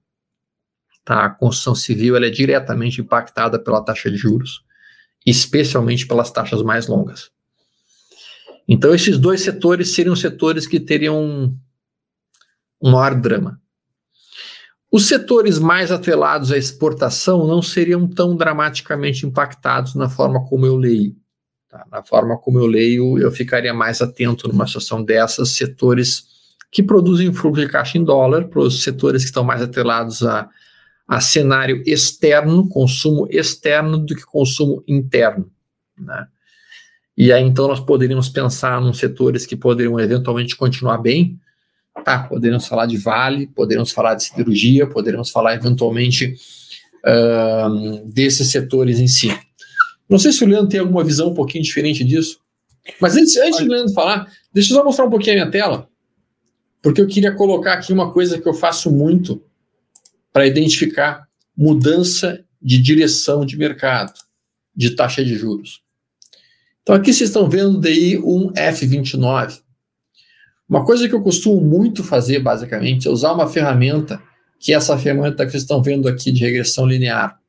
[1.04, 1.24] Tá?
[1.24, 4.62] A construção civil é diretamente impactada pela taxa de juros,
[5.24, 7.30] especialmente pelas taxas mais longas.
[8.68, 11.56] Então, esses dois setores seriam setores que teriam
[12.82, 13.60] um maior drama.
[14.92, 20.76] Os setores mais atrelados à exportação não seriam tão dramaticamente impactados na forma como eu
[20.76, 21.16] leio.
[21.68, 21.84] Tá?
[21.90, 26.26] Na forma como eu leio, eu ficaria mais atento numa situação dessas, setores
[26.70, 30.48] que produzem fluxo de caixa em dólar, para os setores que estão mais atrelados a,
[31.06, 35.50] a cenário externo, consumo externo, do que consumo interno.
[35.98, 36.26] Né?
[37.16, 41.40] E aí então nós poderíamos pensar nos setores que poderiam eventualmente continuar bem,
[42.04, 42.24] tá?
[42.24, 46.34] Poderíamos falar de Vale, poderíamos falar de siderurgia, poderíamos falar eventualmente
[47.06, 49.32] uh, desses setores em si.
[50.08, 52.40] Não sei se o Leandro tem alguma visão um pouquinho diferente disso,
[53.00, 55.88] mas antes, antes do Leandro falar, deixa eu só mostrar um pouquinho a minha tela,
[56.82, 59.42] porque eu queria colocar aqui uma coisa que eu faço muito
[60.32, 64.12] para identificar mudança de direção de mercado,
[64.74, 65.82] de taxa de juros.
[66.82, 69.60] Então aqui vocês estão vendo daí um F29.
[70.68, 74.20] Uma coisa que eu costumo muito fazer, basicamente, é usar uma ferramenta,
[74.58, 77.40] que é essa ferramenta que vocês estão vendo aqui de regressão linear.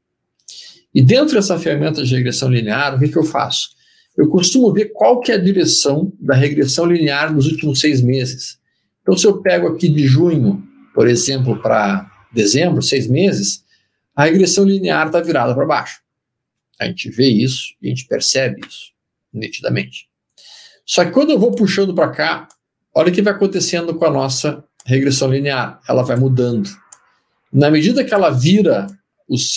[0.94, 3.70] E dentro dessa ferramenta de regressão linear, o que, que eu faço?
[4.18, 8.58] Eu costumo ver qual que é a direção da regressão linear nos últimos seis meses.
[9.02, 13.64] Então, se eu pego aqui de junho, por exemplo, para dezembro, seis meses,
[14.16, 16.02] a regressão linear está virada para baixo.
[16.80, 18.92] A gente vê isso e a gente percebe isso
[19.32, 20.08] nitidamente.
[20.86, 22.48] Só que quando eu vou puxando para cá,
[22.96, 25.80] olha o que vai acontecendo com a nossa regressão linear.
[25.88, 26.70] Ela vai mudando.
[27.54, 28.88] Na medida que ela vira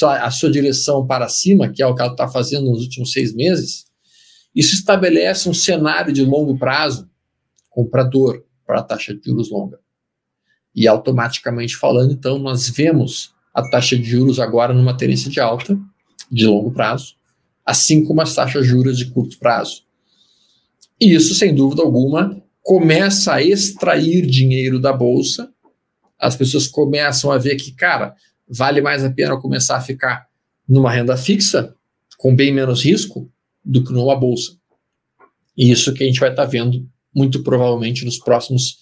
[0.02, 3.32] a sua direção para cima, que é o que ela está fazendo nos últimos seis
[3.32, 3.86] meses,
[4.54, 7.08] isso estabelece um cenário de longo prazo
[7.68, 9.78] comprador para a taxa de juros longa.
[10.74, 15.78] E automaticamente falando, então, nós vemos a taxa de juros agora numa tendência de alta,
[16.30, 17.14] de longo prazo,
[17.64, 19.82] assim como as taxas de juros de curto prazo.
[21.00, 25.52] E isso, sem dúvida alguma, começa a extrair dinheiro da bolsa.
[26.18, 28.14] As pessoas começam a ver que, cara,
[28.50, 30.26] vale mais a pena começar a ficar
[30.68, 31.74] numa renda fixa,
[32.18, 33.30] com bem menos risco,
[33.64, 34.52] do que numa bolsa.
[35.56, 38.78] E isso que a gente vai estar tá vendo muito provavelmente nos próximos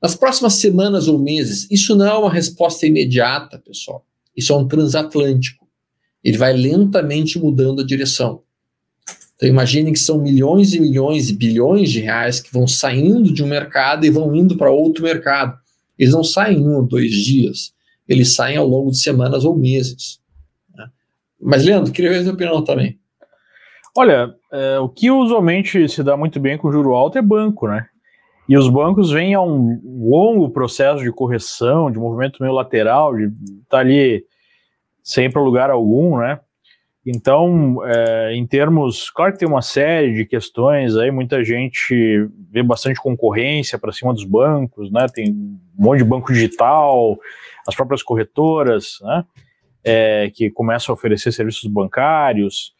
[0.00, 1.66] nas próximas semanas ou meses.
[1.70, 4.04] Isso não é uma resposta imediata, pessoal.
[4.36, 5.64] Isso é um transatlântico
[6.24, 8.42] ele vai lentamente mudando a direção.
[9.36, 13.44] Então imagine que são milhões e milhões e bilhões de reais que vão saindo de
[13.44, 15.58] um mercado e vão indo para outro mercado.
[15.98, 17.74] Eles não saem em um ou dois dias,
[18.08, 20.20] eles saem ao longo de semanas ou meses.
[20.74, 20.86] Né?
[21.40, 22.98] Mas, Leandro, queria ver a sua opinião também.
[23.96, 27.86] Olha, é, o que usualmente se dá muito bem com juro alto é banco, né?
[28.48, 33.24] E os bancos vêm a um longo processo de correção, de movimento meio lateral, de
[33.24, 33.34] estar
[33.70, 34.24] tá ali
[35.02, 36.40] sem para lugar algum, né?
[37.06, 42.62] Então, é, em termos, claro que tem uma série de questões aí, muita gente vê
[42.62, 45.06] bastante concorrência para cima dos bancos, né?
[45.12, 47.18] Tem um monte de banco digital,
[47.66, 49.24] as próprias corretoras, né?
[49.86, 52.74] É, que começam a oferecer serviços bancários,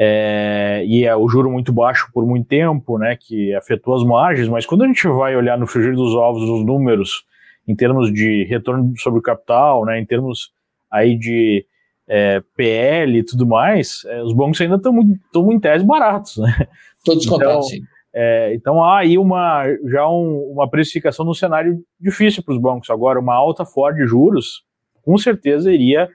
[0.00, 3.16] é, e é o juro muito baixo por muito tempo, né?
[3.16, 6.64] Que afetou as margens, mas quando a gente vai olhar no frigir dos ovos os
[6.64, 7.24] números
[7.66, 9.98] em termos de retorno sobre o capital, né?
[9.98, 10.52] Em termos
[10.88, 11.66] aí de
[12.06, 15.20] é, PL e tudo mais, é, os bancos ainda estão muito,
[15.52, 16.68] em tese baratos, né?
[17.04, 17.82] Todos então, sim.
[18.20, 22.90] É, então há aí uma, já um, uma precificação no cenário difícil para os bancos.
[22.90, 24.64] Agora, uma alta forte de juros,
[25.04, 26.08] com certeza iria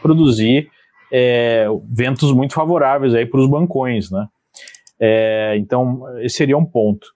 [0.00, 0.70] produzir
[1.12, 4.26] é, ventos muito favoráveis aí para os bancões, né?
[4.98, 7.06] É, então, esse seria um ponto.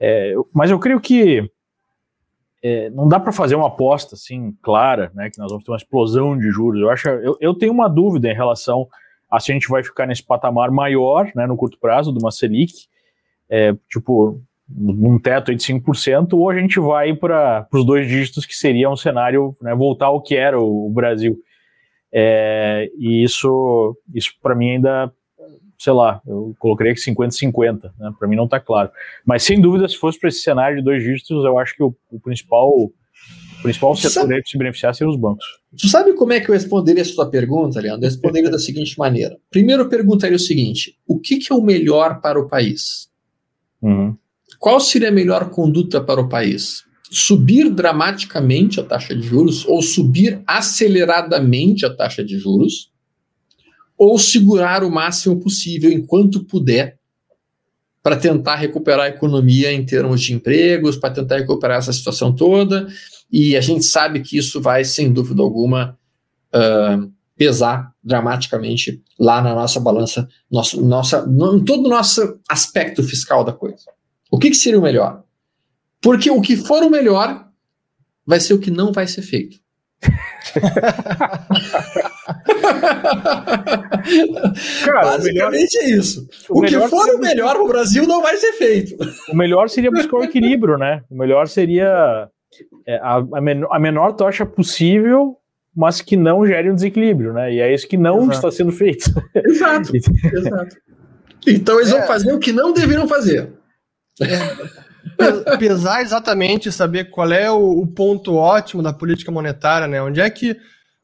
[0.00, 1.50] É, mas eu creio que
[2.62, 5.76] é, não dá para fazer uma aposta assim clara, né, que nós vamos ter uma
[5.76, 6.80] explosão de juros.
[6.80, 8.88] Eu acho, eu, eu tenho uma dúvida em relação
[9.30, 12.30] a se a gente vai ficar nesse patamar maior, né, no curto prazo, de uma
[12.30, 12.90] Selic,
[13.52, 14.42] é, tipo
[14.74, 18.96] num teto de 5%, ou a gente vai para os dois dígitos, que seria um
[18.96, 21.38] cenário, né, voltar ao que era o, o Brasil.
[22.10, 25.12] É, e isso, isso para mim ainda,
[25.78, 28.90] sei lá, eu colocaria que 50-50, né, para mim não está claro.
[29.26, 31.94] Mas sem dúvida, se fosse para esse cenário de dois dígitos, eu acho que o,
[32.10, 32.92] o principal, o
[33.62, 35.44] principal setor que se beneficiar seriam os bancos.
[35.78, 38.06] Tu sabe como é que eu responderia essa tua pergunta, Leandro?
[38.06, 39.36] Eu responderia da seguinte maneira.
[39.50, 43.11] Primeiro eu perguntaria o seguinte, o que, que é o melhor para o país?
[43.82, 44.16] Uhum.
[44.58, 46.84] Qual seria a melhor conduta para o país?
[47.10, 52.90] Subir dramaticamente a taxa de juros ou subir aceleradamente a taxa de juros?
[53.98, 56.98] Ou segurar o máximo possível enquanto puder
[58.02, 62.88] para tentar recuperar a economia em termos de empregos, para tentar recuperar essa situação toda.
[63.30, 65.96] E a gente sabe que isso vai, sem dúvida alguma,
[66.52, 73.02] uh, pesar dramaticamente lá na nossa balança, nosso, nossa, no, em todo o nosso aspecto
[73.02, 73.84] fiscal da coisa.
[74.30, 75.22] O que, que seria o melhor?
[76.00, 77.48] Porque o que for o melhor
[78.26, 79.60] vai ser o que não vai ser feito.
[84.84, 86.28] Cara, Basicamente melhor, é isso.
[86.48, 88.96] O, o que for o melhor para o Brasil não vai ser feito.
[89.30, 91.02] O melhor seria buscar o equilíbrio, né?
[91.08, 92.28] O melhor seria
[92.86, 95.36] é, a, a, menor, a menor tocha possível,
[95.74, 97.54] mas que não gere um desequilíbrio, né?
[97.54, 98.32] E é isso que não Exato.
[98.32, 99.04] está sendo feito.
[99.34, 99.92] Exato.
[99.96, 100.76] Exato.
[101.46, 101.98] Então eles é.
[101.98, 103.52] vão fazer o que não deveriam fazer.
[104.20, 110.00] É, pesar exatamente, saber qual é o, o, ponto ótimo da política monetária, né?
[110.02, 110.56] Onde é que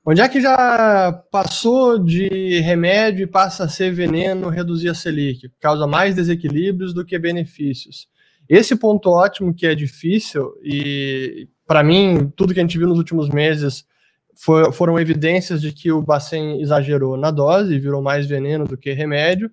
[0.05, 5.51] onde é que já passou de remédio e passa a ser veneno reduzir a Selic?
[5.61, 8.07] Causa mais desequilíbrios do que benefícios.
[8.49, 12.99] Esse ponto ótimo que é difícil e para mim tudo que a gente viu nos
[12.99, 13.85] últimos meses
[14.41, 18.77] foi, foram evidências de que o Bacen exagerou na dose e virou mais veneno do
[18.77, 19.51] que remédio.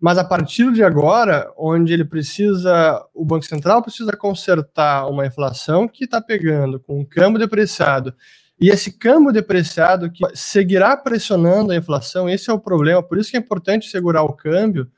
[0.00, 5.86] Mas a partir de agora, onde ele precisa, o Banco Central precisa consertar uma inflação
[5.86, 8.14] que está pegando com um câmbio depreciado,
[8.60, 13.02] e esse câmbio depreciado que seguirá pressionando a inflação, esse é o problema.
[13.02, 14.88] Por isso que é importante segurar o câmbio,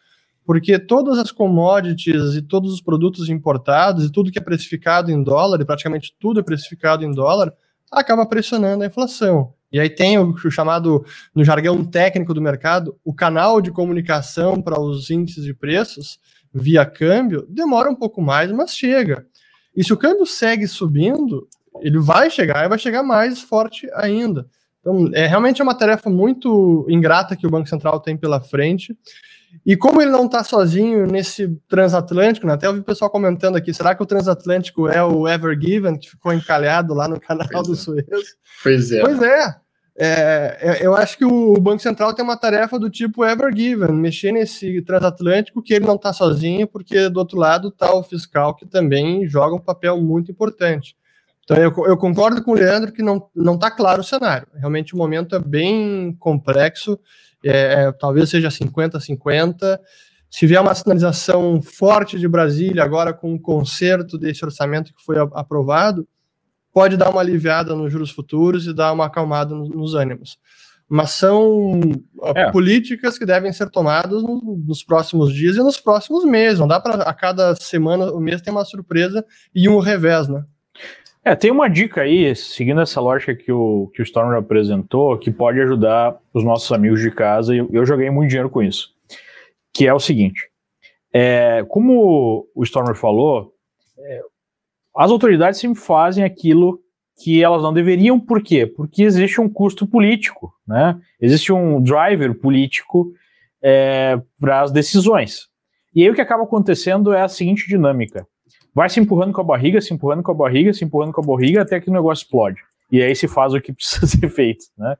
[0.45, 5.23] porque todas as commodities e todos os produtos importados e tudo que é precificado em
[5.23, 7.53] dólar, e praticamente tudo é precificado em dólar,
[7.95, 9.53] acaba pressionando a inflação.
[9.73, 11.05] E aí tem o, chamado,
[11.35, 16.21] no jargão técnico do mercado, o canal de comunicação para os índices de preços
[16.53, 19.27] via câmbio demora um pouco mais, mas chega.
[19.75, 21.49] E se o câmbio segue subindo,
[21.81, 24.47] ele vai chegar e vai chegar mais forte ainda.
[24.81, 28.97] Então, é realmente uma tarefa muito ingrata que o Banco Central tem pela frente.
[29.65, 32.55] E como ele não está sozinho nesse transatlântico, né?
[32.55, 36.11] até ouvi o pessoal comentando aqui, será que o transatlântico é o Ever Given, que
[36.11, 37.77] ficou encalhado lá no canal pois do é.
[37.77, 38.07] Suez?
[38.63, 39.01] Pois é.
[39.01, 39.57] Pois é.
[39.99, 40.59] é.
[40.61, 40.87] é.
[40.87, 44.83] Eu acho que o Banco Central tem uma tarefa do tipo Ever Given, mexer nesse
[44.83, 49.27] transatlântico que ele não está sozinho, porque do outro lado está o fiscal que também
[49.27, 50.97] joga um papel muito importante.
[51.45, 54.47] Então eu, eu concordo com o Leandro que não está claro o cenário.
[54.55, 56.99] Realmente o momento é bem complexo
[57.45, 59.79] é, é, talvez seja 50-50.
[60.31, 65.17] Se vier uma sinalização forte de Brasília, agora com o conserto desse orçamento que foi
[65.19, 66.09] aprovado,
[66.73, 70.39] pode dar uma aliviada nos juros futuros e dar uma acalmada nos ânimos.
[70.89, 71.81] Mas são
[72.35, 72.51] é.
[72.51, 76.59] políticas que devem ser tomadas no, nos próximos dias e nos próximos meses.
[76.59, 80.45] Não dá para a cada semana, o mês tem uma surpresa e um revés, né?
[81.27, 85.31] É, tem uma dica aí, seguindo essa lógica que o, que o Stormer apresentou, que
[85.31, 88.91] pode ajudar os nossos amigos de casa, e eu, eu joguei muito dinheiro com isso.
[89.73, 90.51] Que é o seguinte:
[91.11, 93.55] é, como o Stormer falou,
[93.99, 94.21] é,
[94.95, 96.79] as autoridades sempre fazem aquilo
[97.23, 98.67] que elas não deveriam, por quê?
[98.67, 101.01] Porque existe um custo político, né?
[101.19, 103.11] Existe um driver político
[103.63, 105.49] é, para as decisões.
[105.95, 108.27] E aí o que acaba acontecendo é a seguinte dinâmica
[108.75, 111.27] vai se empurrando com a barriga, se empurrando com a barriga, se empurrando com a
[111.27, 112.61] barriga, até que o negócio explode.
[112.91, 114.97] E aí se faz o que precisa ser feito, né?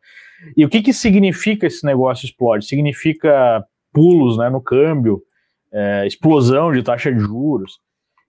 [0.57, 2.67] E o que, que significa esse negócio explode?
[2.67, 5.23] Significa pulos né, no câmbio,
[5.73, 7.81] é, explosão de taxa de juros.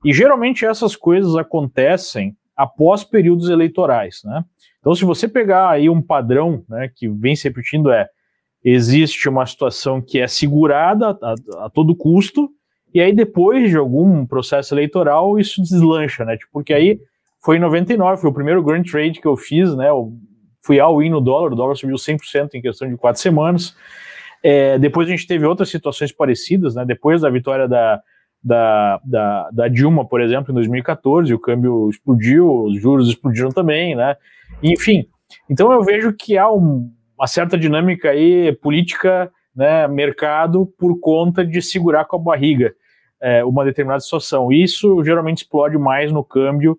[0.03, 4.43] E geralmente essas coisas acontecem após períodos eleitorais, né?
[4.79, 8.07] Então, se você pegar aí um padrão né, que vem se repetindo é
[8.63, 12.49] existe uma situação que é segurada a, a todo custo,
[12.95, 16.37] e aí, depois de algum processo eleitoral, isso deslancha, né?
[16.37, 16.97] Tipo, porque aí
[17.43, 19.89] foi em 99, foi o primeiro grand trade que eu fiz, né?
[19.89, 20.13] Eu
[20.63, 23.75] fui ao in no dólar, o dólar subiu 100% em questão de quatro semanas.
[24.41, 26.85] É, depois a gente teve outras situações parecidas, né?
[26.85, 28.01] Depois da vitória da,
[28.41, 33.93] da, da, da, Dilma, por exemplo, em 2014, o câmbio explodiu, os juros explodiram também,
[33.93, 34.15] né?
[34.63, 35.05] Enfim,
[35.49, 41.45] então eu vejo que há um, uma certa dinâmica aí política, né, mercado, por conta
[41.45, 42.73] de segurar com a barriga.
[43.25, 44.51] É, uma determinada situação.
[44.51, 46.77] Isso geralmente explode mais no câmbio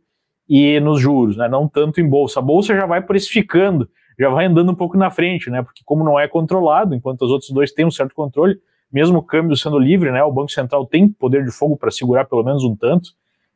[0.49, 1.49] e nos juros, né?
[1.49, 2.39] não tanto em bolsa.
[2.39, 5.61] A bolsa já vai precificando, já vai andando um pouco na frente, né?
[5.61, 8.61] porque como não é controlado, enquanto os outros dois têm um certo controle,
[8.93, 12.25] mesmo o câmbio sendo livre, né, o Banco Central tem poder de fogo para segurar
[12.27, 13.11] pelo menos um tanto,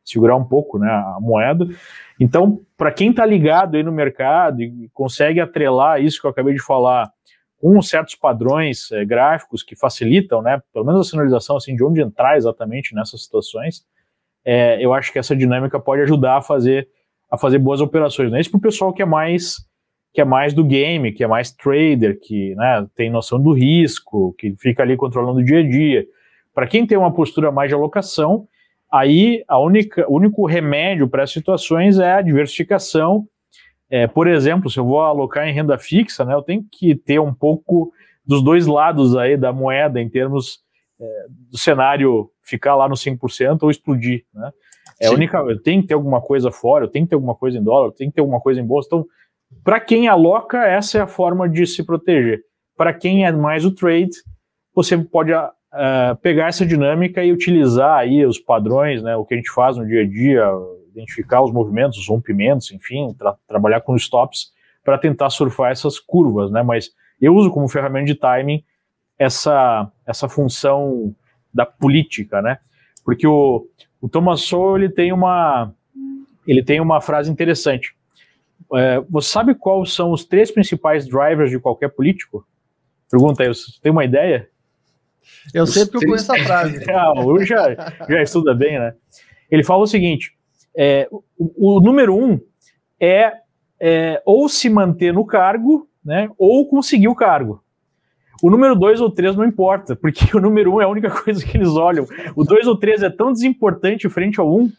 [0.05, 1.69] segurar um pouco né, a moeda.
[2.19, 6.55] Então, para quem está ligado aí no mercado e consegue atrelar isso que eu acabei
[6.55, 7.09] de falar
[7.61, 12.01] com certos padrões é, gráficos que facilitam, né, pelo menos a sinalização assim, de onde
[12.01, 13.85] entrar exatamente nessas situações,
[14.45, 16.89] é, eu acho que essa dinâmica pode ajudar a fazer,
[17.31, 18.33] a fazer boas operações.
[18.33, 18.41] Né?
[18.41, 19.69] Isso para o pessoal que é mais
[20.13, 24.35] que é mais do game, que é mais trader, que né, tem noção do risco,
[24.37, 26.05] que fica ali controlando o dia a dia.
[26.53, 28.49] Para quem tem uma postura mais de alocação,
[28.91, 33.25] aí a única, o único remédio para essas situações é a diversificação.
[33.91, 37.19] É, por exemplo, se eu vou alocar em renda fixa, né, eu tenho que ter
[37.19, 37.93] um pouco
[38.25, 40.61] dos dois lados aí da moeda em termos
[41.01, 44.25] é, do cenário ficar lá no 5% ou explodir.
[44.33, 44.51] Né?
[45.01, 47.35] É a única, eu tenho que ter alguma coisa fora, eu tenho que ter alguma
[47.35, 48.87] coisa em dólar, eu tenho que ter alguma coisa em bolsa.
[48.87, 49.07] Então,
[49.65, 52.41] para quem aloca, essa é a forma de se proteger.
[52.77, 54.11] Para quem é mais o trade,
[54.75, 59.37] você pode uh, pegar essa dinâmica e utilizar aí os padrões, né, o que a
[59.37, 60.51] gente faz no dia a dia,
[60.91, 64.53] identificar os movimentos, os rompimentos, enfim, tra trabalhar com stops
[64.85, 66.63] para tentar surfar essas curvas, né?
[66.63, 68.65] Mas eu uso como ferramenta de timing
[69.19, 71.15] essa essa função
[71.53, 72.59] da política, né?
[73.05, 73.67] Porque o,
[74.01, 75.73] o Thomas Sowell ele tem uma
[76.47, 77.95] ele tem uma frase interessante.
[78.75, 82.47] É, você sabe quais são os três principais drivers de qualquer político?
[83.11, 84.49] Pergunta aí, você tem uma ideia?
[85.53, 86.85] Eu os sei porque eu conheço a frase.
[86.91, 87.75] ah, o já,
[88.09, 88.95] já estuda bem, né?
[89.51, 90.37] Ele fala o seguinte:
[90.77, 91.09] é,
[91.39, 92.41] o, o, número um
[93.01, 93.33] é,
[93.81, 97.63] é, ou se manter no cargo, né, ou conseguir o cargo.
[98.43, 101.45] O número dois ou três não importa, porque o número um é a única coisa
[101.45, 102.07] que eles olham.
[102.35, 104.71] O dois ou três é tão desimportante frente ao um,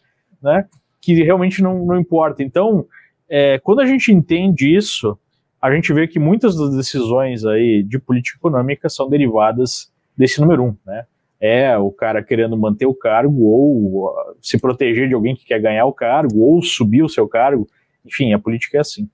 [0.41, 0.65] né,
[0.99, 2.43] que realmente não, não importa.
[2.43, 2.85] Então,
[3.29, 5.17] é, quando a gente entende isso,
[5.61, 10.63] a gente vê que muitas das decisões aí de política econômica são derivadas desse número
[10.63, 11.05] um, né?
[11.41, 15.59] É o cara querendo manter o cargo ou uh, se proteger de alguém que quer
[15.59, 17.67] ganhar o cargo ou subir o seu cargo.
[18.05, 19.09] Enfim, a política é assim.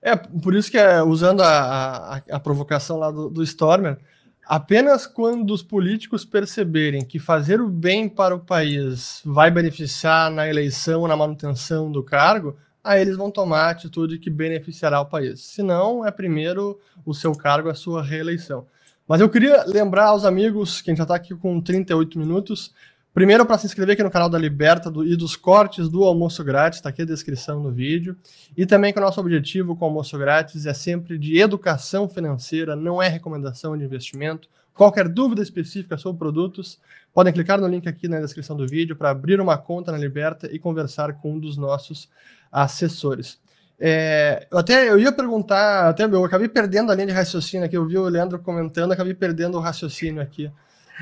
[0.00, 3.98] É, por isso que, é, usando a, a, a provocação lá do, do Stormer,
[4.46, 10.48] apenas quando os políticos perceberem que fazer o bem para o país vai beneficiar na
[10.48, 15.40] eleição, na manutenção do cargo, aí eles vão tomar a atitude que beneficiará o país.
[15.40, 18.64] Se não, é primeiro o seu cargo, a sua reeleição.
[19.08, 22.74] Mas eu queria lembrar aos amigos, que a gente já está aqui com 38 minutos,
[23.14, 26.42] primeiro para se inscrever aqui no canal da Liberta do, e dos cortes do almoço
[26.42, 28.16] grátis, está aqui a descrição no vídeo.
[28.56, 32.74] E também que o nosso objetivo com o almoço grátis é sempre de educação financeira,
[32.74, 34.48] não é recomendação de investimento.
[34.74, 36.80] Qualquer dúvida específica sobre produtos,
[37.14, 40.52] podem clicar no link aqui na descrição do vídeo para abrir uma conta na Liberta
[40.52, 42.10] e conversar com um dos nossos
[42.50, 43.38] assessores.
[43.78, 47.76] É, eu até eu ia perguntar, até eu acabei perdendo a linha de raciocínio aqui.
[47.76, 50.50] Eu vi o Leandro comentando, acabei perdendo o raciocínio aqui.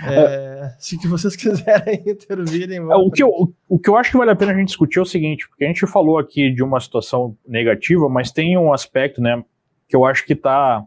[0.02, 0.74] É, é.
[0.78, 2.78] se que vocês quiserem intervirem.
[2.78, 3.30] É, o, que eu,
[3.68, 5.64] o que eu acho que vale a pena a gente discutir é o seguinte, porque
[5.64, 9.42] a gente falou aqui de uma situação negativa, mas tem um aspecto, né,
[9.88, 10.84] que eu acho que está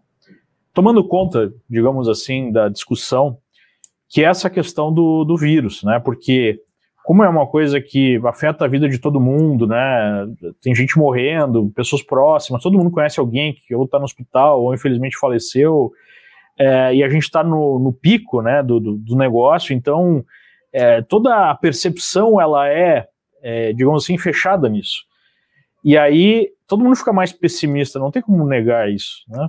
[0.73, 3.37] tomando conta, digamos assim, da discussão,
[4.09, 5.99] que é essa questão do, do vírus, né?
[5.99, 6.61] Porque
[7.07, 10.27] como é uma coisa que afeta a vida de todo mundo, né?
[10.61, 14.73] Tem gente morrendo, pessoas próximas, todo mundo conhece alguém que ou está no hospital ou
[14.73, 15.89] infelizmente faleceu,
[16.59, 20.21] é, e a gente está no, no, pico, né, do, do, do negócio, então
[20.73, 23.07] é, toda a percepção ela é,
[23.41, 25.05] é, digamos assim, fechada nisso.
[25.85, 29.47] E aí todo mundo fica mais pessimista, não tem como negar isso, né?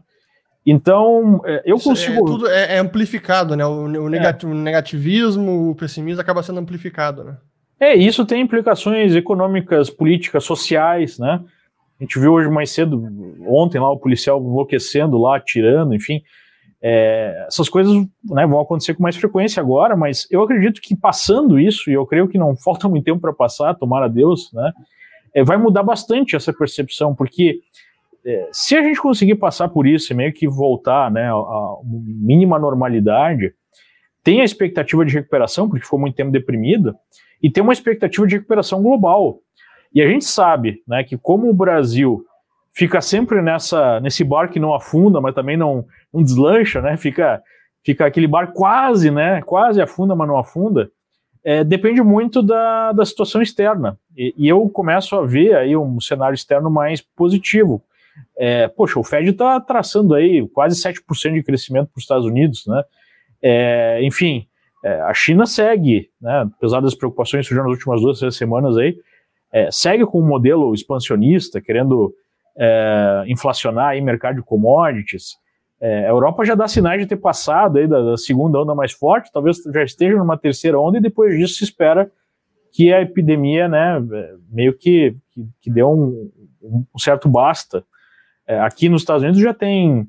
[0.64, 2.18] Então, é, eu é consigo.
[2.18, 3.66] É, tudo é, é, amplificado, né?
[3.66, 3.98] O, é.
[3.98, 7.36] o negativismo, o pessimismo acaba sendo amplificado, né?
[7.80, 11.40] É, isso tem implicações econômicas, políticas, sociais, né?
[11.98, 13.02] A gente viu hoje mais cedo,
[13.46, 16.22] ontem lá, o policial enlouquecendo lá, atirando, enfim.
[16.80, 17.92] É, essas coisas
[18.24, 22.06] né, vão acontecer com mais frequência agora, mas eu acredito que passando isso, e eu
[22.06, 24.72] creio que não falta muito tempo para passar, tomara a Deus, né?
[25.34, 27.60] É, vai mudar bastante essa percepção, porque
[28.24, 32.58] é, se a gente conseguir passar por isso e meio que voltar né, a mínima
[32.58, 33.52] normalidade,
[34.24, 36.94] tem a expectativa de recuperação, porque ficou muito tempo deprimido,
[37.42, 39.40] e tem uma expectativa de recuperação global.
[39.94, 42.24] E a gente sabe né, que como o Brasil
[42.72, 46.96] fica sempre nessa nesse bar que não afunda, mas também não, não deslancha, né?
[46.96, 47.42] Fica,
[47.84, 49.42] fica aquele bar quase, né?
[49.42, 50.90] Quase afunda, mas não afunda.
[51.42, 53.98] É, depende muito da, da situação externa.
[54.16, 57.82] E, e, eu começo a ver aí um cenário externo mais positivo.
[58.36, 62.66] É, poxa, o Fed está traçando aí quase 7% de crescimento para os Estados Unidos,
[62.66, 62.82] né?
[63.40, 64.46] É, enfim,
[64.88, 68.96] é, a China segue, né, apesar das preocupações surgindo nas últimas duas, três semanas aí,
[69.52, 72.14] é, segue com um modelo expansionista, querendo
[72.56, 75.36] é, inflacionar o mercado de commodities.
[75.78, 78.92] É, a Europa já dá sinais de ter passado aí da, da, segunda onda mais
[78.92, 82.10] forte, talvez já esteja numa terceira onda, e depois disso se espera
[82.72, 84.02] que a epidemia, né,
[84.50, 86.30] meio que, que, que deu um,
[86.62, 87.84] um, certo basta.
[88.46, 90.08] É, aqui nos Estados Unidos já tem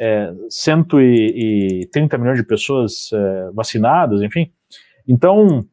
[0.00, 4.52] é, 130 milhões de pessoas é, vacinadas, enfim.
[5.06, 5.64] Então,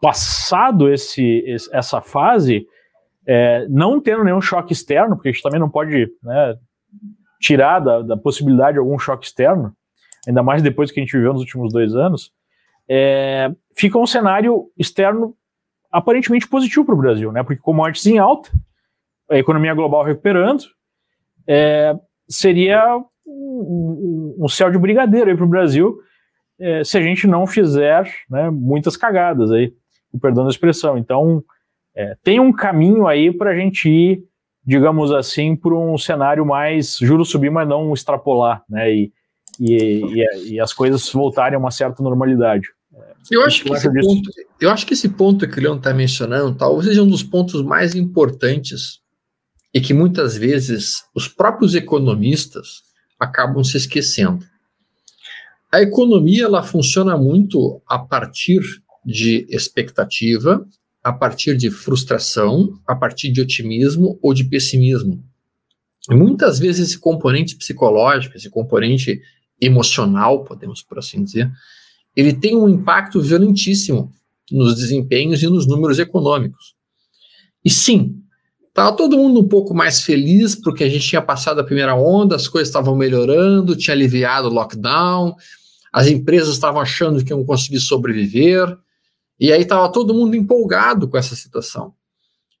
[0.00, 2.66] passado esse, essa fase,
[3.26, 6.56] é, não tendo nenhum choque externo, porque a gente também não pode né,
[7.40, 9.74] tirar da, da, possibilidade de algum choque externo,
[10.26, 12.32] ainda mais depois que a gente viveu nos últimos dois anos,
[12.88, 15.36] é, fica um cenário externo
[15.90, 17.42] aparentemente positivo para o Brasil, né?
[17.42, 18.50] Porque commodities em alta,
[19.30, 20.64] a economia global recuperando,
[21.48, 21.96] é,
[22.28, 25.98] seria um, um, céu de brigadeiro para o Brasil
[26.58, 29.72] é, se a gente não fizer né, muitas cagadas aí,
[30.20, 30.96] perdão a expressão.
[30.96, 31.44] Então,
[31.94, 34.24] é, tem um caminho aí para a gente ir,
[34.64, 38.90] digamos assim, para um cenário mais juros subir, mas não extrapolar, né?
[38.92, 39.12] E,
[39.60, 42.68] e, e, e as coisas voltarem a uma certa normalidade.
[43.30, 46.54] Eu acho, que esse ponto, eu acho que esse ponto que o Leon está mencionando
[46.54, 49.00] talvez seja um dos pontos mais importantes
[49.74, 52.85] e que muitas vezes os próprios economistas
[53.18, 54.44] acabam se esquecendo.
[55.72, 58.62] A economia ela funciona muito a partir
[59.04, 60.66] de expectativa,
[61.02, 65.22] a partir de frustração, a partir de otimismo ou de pessimismo.
[66.10, 69.20] E muitas vezes esse componente psicológico, esse componente
[69.60, 71.50] emocional, podemos por assim dizer,
[72.14, 74.12] ele tem um impacto violentíssimo
[74.50, 76.74] nos desempenhos e nos números econômicos.
[77.64, 78.22] E sim,
[78.76, 82.36] estava todo mundo um pouco mais feliz porque a gente tinha passado a primeira onda,
[82.36, 85.34] as coisas estavam melhorando, tinha aliviado o lockdown,
[85.90, 88.76] as empresas estavam achando que iam conseguir sobreviver,
[89.40, 91.94] e aí estava todo mundo empolgado com essa situação.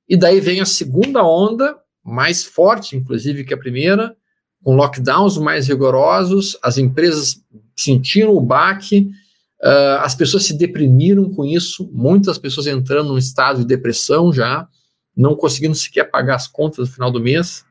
[0.08, 4.16] E daí vem a segunda onda, mais forte, inclusive, que a primeira,
[4.64, 7.42] com lockdowns mais rigorosos, as empresas
[7.76, 9.10] sentiram o baque
[9.58, 14.68] Uh, as pessoas se deprimiram com isso, muitas pessoas entrando num estado de depressão já,
[15.16, 17.64] não conseguindo sequer pagar as contas no final do mês.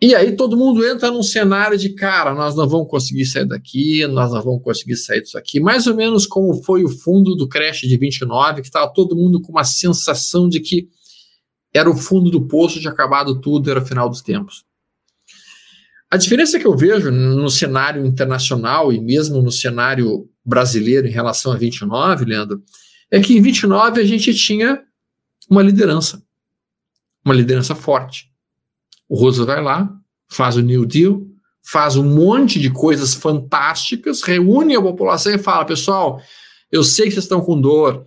[0.00, 4.06] E aí todo mundo entra num cenário de, cara, nós não vamos conseguir sair daqui,
[4.06, 5.58] nós não vamos conseguir sair disso aqui.
[5.58, 9.40] Mais ou menos como foi o fundo do crash de 29, que estava todo mundo
[9.42, 10.88] com uma sensação de que
[11.74, 14.64] era o fundo do poço, de acabado tudo, era o final dos tempos.
[16.10, 21.52] A diferença que eu vejo no cenário internacional e mesmo no cenário brasileiro em relação
[21.52, 22.62] a 29, Leandro,
[23.10, 24.82] é que em 29 a gente tinha
[25.50, 26.22] uma liderança,
[27.28, 28.30] uma liderança forte.
[29.08, 29.90] O Rosa vai lá,
[30.28, 31.26] faz o New Deal,
[31.62, 36.20] faz um monte de coisas fantásticas, reúne a população e fala: pessoal,
[36.72, 38.06] eu sei que vocês estão com dor,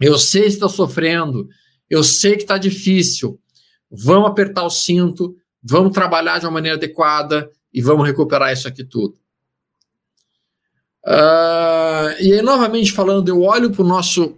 [0.00, 1.48] eu sei que estão sofrendo,
[1.88, 3.40] eu sei que está difícil,
[3.90, 8.84] vamos apertar o cinto, vamos trabalhar de uma maneira adequada e vamos recuperar isso aqui
[8.84, 9.14] tudo.
[11.04, 14.36] Uh, e aí, novamente falando, eu olho para o nosso,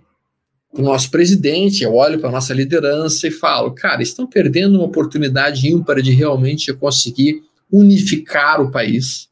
[0.73, 4.87] pro nosso presidente, eu olho para a nossa liderança e falo, cara, estão perdendo uma
[4.87, 9.29] oportunidade ímpar de realmente conseguir unificar o país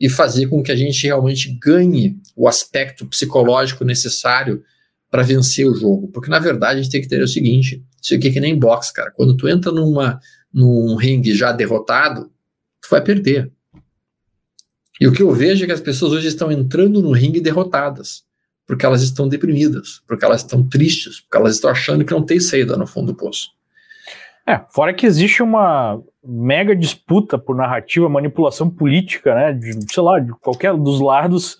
[0.00, 4.62] e fazer com que a gente realmente ganhe o aspecto psicológico necessário
[5.10, 6.08] para vencer o jogo.
[6.08, 8.56] Porque, na verdade, a gente tem que ter o seguinte: isso aqui é que nem
[8.56, 9.10] boxe, cara.
[9.10, 10.20] Quando tu entra numa,
[10.52, 12.30] num ringue já derrotado,
[12.80, 13.50] tu vai perder.
[15.00, 18.24] E o que eu vejo é que as pessoas hoje estão entrando no ringue derrotadas,
[18.68, 22.38] porque elas estão deprimidas, porque elas estão tristes, porque elas estão achando que não tem
[22.38, 23.50] saída no fundo do poço.
[24.46, 30.20] É, fora que existe uma mega disputa por narrativa, manipulação política, né, de, sei lá,
[30.20, 31.58] de qualquer dos lados,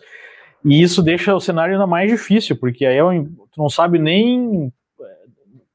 [0.64, 4.70] e isso deixa o cenário ainda mais difícil, porque aí é tu não sabe nem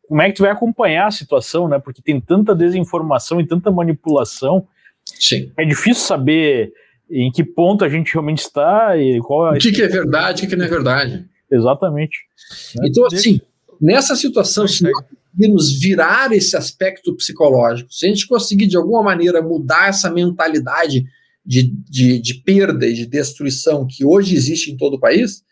[0.07, 1.79] como é que tu vai acompanhar a situação, né?
[1.79, 4.67] Porque tem tanta desinformação e tanta manipulação.
[5.03, 5.51] Sim.
[5.57, 6.71] É difícil saber
[7.13, 9.57] em que ponto a gente realmente está e qual é.
[9.57, 11.25] O que, que é verdade, o que, que não é verdade.
[11.51, 12.17] Exatamente.
[12.83, 13.39] Então, assim,
[13.79, 19.03] nessa situação, se nós conseguirmos virar esse aspecto psicológico, se a gente conseguir de alguma
[19.03, 21.05] maneira mudar essa mentalidade
[21.45, 25.43] de, de, de perda e de destruição que hoje existe em todo o país,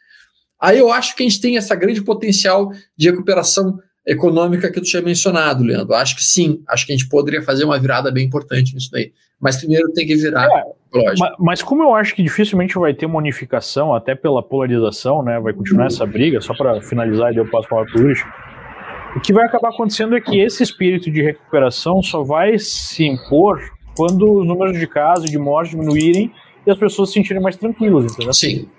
[0.60, 4.86] aí eu acho que a gente tem essa grande potencial de recuperação econômica que tu
[4.86, 5.94] tinha mencionado, Leandro.
[5.94, 9.12] Acho que sim, acho que a gente poderia fazer uma virada bem importante nisso daí.
[9.40, 10.48] Mas primeiro tem que virar.
[10.48, 15.24] É, mas, mas, como eu acho que dificilmente vai ter uma unificação, até pela polarização,
[15.24, 15.40] né?
[15.40, 18.20] Vai continuar essa briga, só para finalizar e eu passo para o Luiz.
[19.16, 23.60] O que vai acabar acontecendo é que esse espírito de recuperação só vai se impor
[23.96, 26.32] quando os números de casos e de mortes diminuírem
[26.66, 28.34] e as pessoas se sentirem mais tranquilas, entendeu?
[28.34, 28.70] Sim.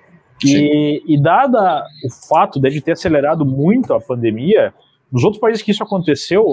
[0.45, 4.75] E, e, dada o fato de ter acelerado muito a pandemia,
[5.13, 6.45] nos outros países que isso aconteceu,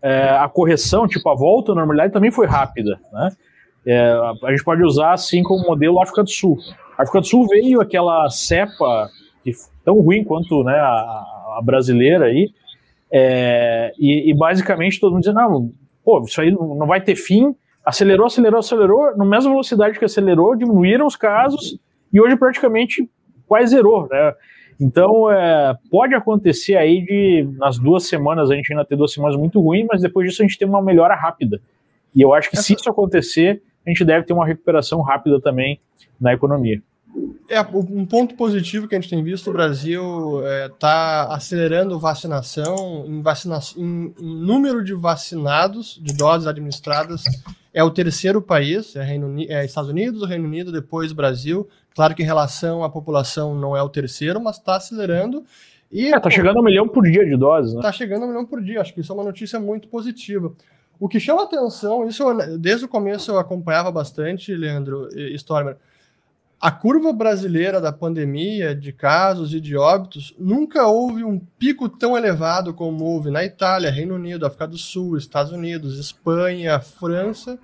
[0.00, 3.00] é, a correção, tipo a volta à normalidade, também foi rápida.
[3.12, 3.30] Né?
[3.86, 4.12] É,
[4.44, 6.58] a gente pode usar assim como modelo África do Sul.
[6.96, 9.10] A África do Sul veio aquela cepa
[9.42, 9.50] que,
[9.84, 12.50] tão ruim quanto né, a, a brasileira aí,
[13.10, 15.72] é, e, e, basicamente todo mundo dizendo, não,
[16.04, 20.54] pô, isso aí não vai ter fim, acelerou, acelerou, acelerou, na mesma velocidade que acelerou,
[20.54, 21.78] diminuíram os casos,
[22.12, 23.08] e hoje praticamente
[23.46, 24.34] quase zerou, né?
[24.80, 29.36] Então, é, pode acontecer aí de, nas duas semanas, a gente ainda ter duas semanas
[29.36, 31.60] muito ruins, mas depois disso a gente tem uma melhora rápida.
[32.14, 35.80] E eu acho que se isso acontecer, a gente deve ter uma recuperação rápida também
[36.20, 36.80] na economia.
[37.48, 41.98] É, um ponto positivo que a gente tem visto, o Brasil está é, tá acelerando
[41.98, 47.24] vacinação, em, vacina, em, em, número de vacinados, de doses administradas,
[47.72, 51.66] é o terceiro país, é, Reino, é Estados Unidos, o Reino Unido, depois Brasil.
[51.94, 55.42] Claro que em relação à população não é o terceiro, mas está acelerando.
[55.90, 57.80] E, é, tá chegando a um milhão por dia de doses, né?
[57.80, 60.52] Tá chegando a um milhão por dia, acho que isso é uma notícia muito positiva.
[61.00, 62.24] O que chama atenção, isso
[62.58, 65.76] desde o começo eu acompanhava bastante, Leandro e Stormer,
[66.60, 72.16] a curva brasileira da pandemia, de casos e de óbitos, nunca houve um pico tão
[72.16, 77.56] elevado como houve na Itália, Reino Unido, África do Sul, Estados Unidos, Espanha, França,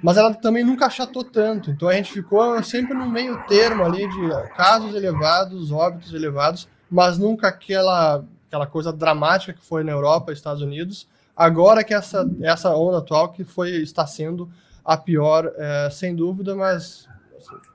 [0.00, 1.72] mas ela também nunca achatou tanto.
[1.72, 7.18] Então a gente ficou sempre no meio termo ali de casos elevados, óbitos elevados, mas
[7.18, 11.08] nunca aquela, aquela coisa dramática que foi na Europa, Estados Unidos.
[11.36, 14.48] Agora que essa, essa onda atual que foi está sendo
[14.84, 17.07] a pior, é, sem dúvida, mas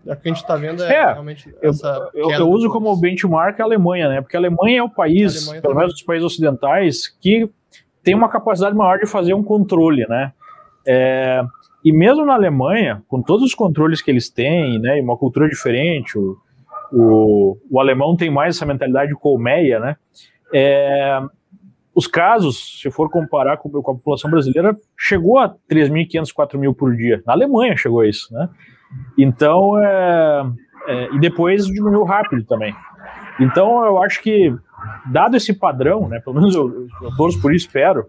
[0.06, 2.96] o que a gente está vendo é, é, realmente essa eu, eu, eu uso como
[2.96, 4.22] benchmark a Alemanha, né?
[4.22, 5.78] Porque a Alemanha é o país, pelo também.
[5.78, 7.50] menos dos países ocidentais, que
[8.04, 10.34] tem uma capacidade maior de fazer um controle, né?
[10.86, 11.42] É,
[11.84, 15.50] e mesmo na Alemanha, com todos os controles que eles têm, né, e uma cultura
[15.50, 16.38] diferente, o,
[16.92, 19.96] o, o alemão tem mais essa mentalidade colmeia, né?
[20.54, 21.22] É,
[21.96, 26.96] os casos, se for comparar com, com a população brasileira, chegou a 3.500, 4.000 por
[26.96, 27.22] dia.
[27.26, 28.50] Na Alemanha chegou a isso, né?
[29.18, 30.44] Então, é,
[30.88, 32.76] é, e depois diminuiu rápido também.
[33.40, 34.54] Então, eu acho que,
[35.12, 38.06] dado esse padrão, né, pelo menos eu, eu torço por isso, espero,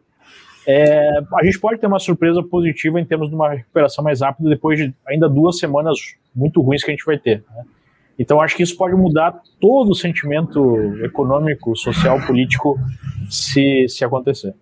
[0.66, 4.49] é, a gente pode ter uma surpresa positiva em termos de uma recuperação mais rápida
[4.49, 5.99] depois de ainda duas semanas
[6.35, 7.45] muito ruins que a gente vai ter.
[7.55, 7.64] Né?
[8.18, 12.78] Então, acho que isso pode mudar todo o sentimento econômico, social, político,
[13.28, 14.55] se, se acontecer.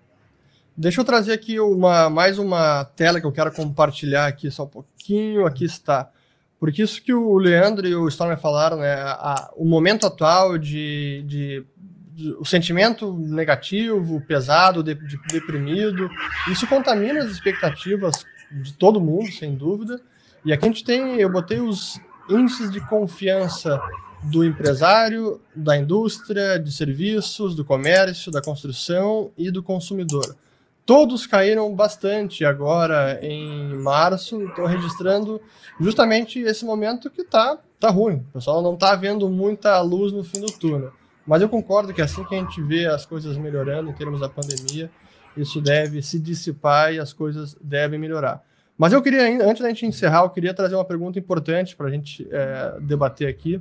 [0.76, 4.68] Deixa eu trazer aqui uma, mais uma tela que eu quero compartilhar aqui só um
[4.68, 5.46] pouquinho.
[5.46, 6.10] Aqui está.
[6.58, 8.94] Porque isso que o Leandro e o Stormer falaram, né?
[8.94, 11.66] A, o momento atual de, de,
[12.14, 16.08] de, o sentimento negativo, pesado, de, de, deprimido,
[16.50, 20.00] isso contamina as expectativas de todo mundo, sem dúvida.
[20.44, 22.00] E aqui a gente tem, eu botei os
[22.30, 23.78] índices de confiança
[24.22, 30.36] do empresário, da indústria, de serviços, do comércio, da construção e do consumidor.
[30.84, 35.40] Todos caíram bastante agora em março, estou registrando
[35.80, 38.16] justamente esse momento que tá, tá ruim.
[38.16, 40.92] O pessoal não está vendo muita luz no fim do túnel.
[41.26, 44.28] Mas eu concordo que assim que a gente vê as coisas melhorando em termos da
[44.28, 44.90] pandemia,
[45.36, 48.44] isso deve se dissipar e as coisas devem melhorar.
[48.82, 51.90] Mas eu queria, antes da gente encerrar, eu queria trazer uma pergunta importante para a
[51.92, 53.60] gente é, debater aqui,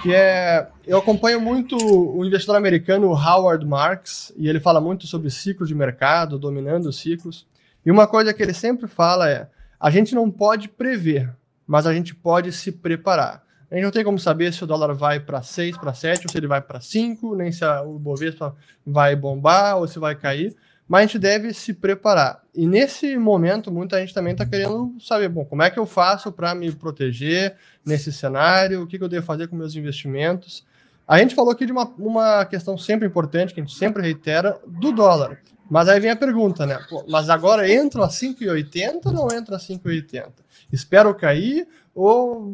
[0.00, 5.28] que é, eu acompanho muito o investidor americano Howard Marks, e ele fala muito sobre
[5.28, 7.48] ciclos de mercado, dominando os ciclos,
[7.84, 9.48] e uma coisa que ele sempre fala é,
[9.80, 11.34] a gente não pode prever,
[11.66, 13.42] mas a gente pode se preparar.
[13.68, 16.30] A gente não tem como saber se o dólar vai para 6, para 7, ou
[16.30, 18.54] se ele vai para 5, nem se a, o Bovespa
[18.86, 20.54] vai bombar ou se vai cair,
[20.88, 22.42] mas a gente deve se preparar.
[22.54, 26.32] E nesse momento, muita gente também está querendo saber, bom, como é que eu faço
[26.32, 30.66] para me proteger nesse cenário, o que, que, eu devo fazer com meus investimentos.
[31.06, 34.58] A gente falou aqui de uma, uma questão sempre importante, que a gente sempre reitera,
[34.66, 35.38] do dólar.
[35.70, 36.78] Mas aí vem a pergunta, né?
[36.88, 40.32] Pô, mas agora entro a 5,80 ou não entro a 5,80?
[40.72, 42.50] Espero cair ou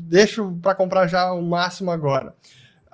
[0.00, 2.34] deixo para comprar já o máximo agora?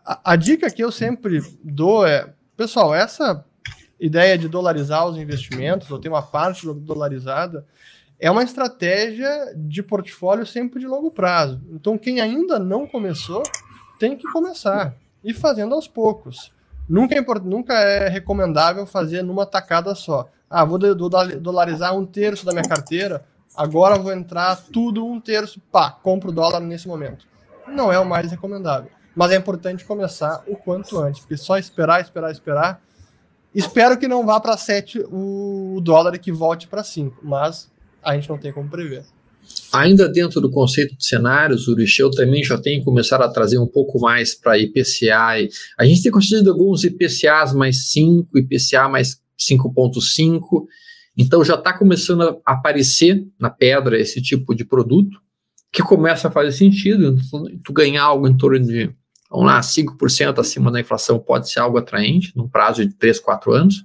[0.04, 3.44] A, a dica que eu sempre dou é, pessoal, essa
[3.98, 7.64] ideia de dolarizar os investimentos, ou ter uma parte dolarizada,
[8.18, 11.60] é uma estratégia de portfólio sempre de longo prazo.
[11.70, 13.42] Então, quem ainda não começou,
[13.98, 16.52] tem que começar e fazendo aos poucos.
[16.88, 20.28] Nunca é, nunca é recomendável fazer numa tacada só.
[20.48, 23.24] Ah, vou dolarizar um terço da minha carteira,
[23.56, 27.26] agora vou entrar tudo um terço, pá, compro dólar nesse momento.
[27.66, 28.90] Não é o mais recomendável.
[29.16, 32.82] Mas é importante começar o quanto antes, porque só esperar, esperar, esperar
[33.54, 37.70] Espero que não vá para 7 o dólar e que volte para 5, mas
[38.02, 39.04] a gente não tem como prever.
[39.72, 43.66] Ainda dentro do conceito de cenários, o Richel também já tem começado a trazer um
[43.66, 45.48] pouco mais para IPCA.
[45.78, 50.64] A gente tem conseguido alguns IPCAs mais 5, IPCA mais 5.5,
[51.16, 55.20] então já está começando a aparecer na pedra esse tipo de produto,
[55.70, 57.16] que começa a fazer sentido.
[57.64, 58.94] Tu ganhar algo em torno de,
[59.34, 63.52] vamos lá, 5% acima da inflação pode ser algo atraente, num prazo de 3, 4
[63.52, 63.84] anos.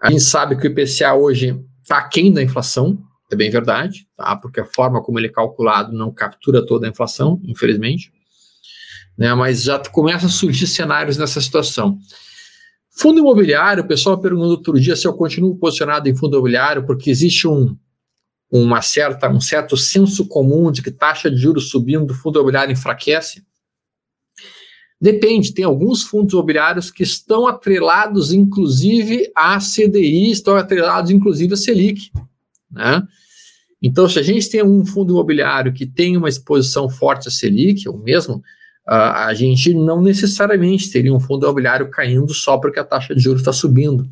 [0.00, 2.98] A gente sabe que o IPCA hoje está aquém da inflação,
[3.32, 4.36] é bem verdade, tá?
[4.36, 8.12] porque a forma como ele é calculado não captura toda a inflação, infelizmente.
[9.16, 9.32] Né?
[9.34, 11.98] Mas já começa a surgir cenários nessa situação.
[12.90, 17.10] Fundo imobiliário, o pessoal perguntou outro dia se eu continuo posicionado em fundo imobiliário, porque
[17.10, 17.76] existe um,
[18.50, 22.72] uma certa, um certo senso comum de que taxa de juros subindo, do fundo imobiliário
[22.72, 23.42] enfraquece.
[25.04, 31.56] Depende, tem alguns fundos imobiliários que estão atrelados, inclusive, à CDI, estão atrelados, inclusive, à
[31.58, 32.10] Selic.
[32.70, 33.02] Né?
[33.82, 37.86] Então, se a gente tem um fundo imobiliário que tem uma exposição forte à Selic,
[37.86, 38.42] ou mesmo
[38.86, 43.42] a gente não necessariamente teria um fundo imobiliário caindo só porque a taxa de juros
[43.42, 44.08] está subindo.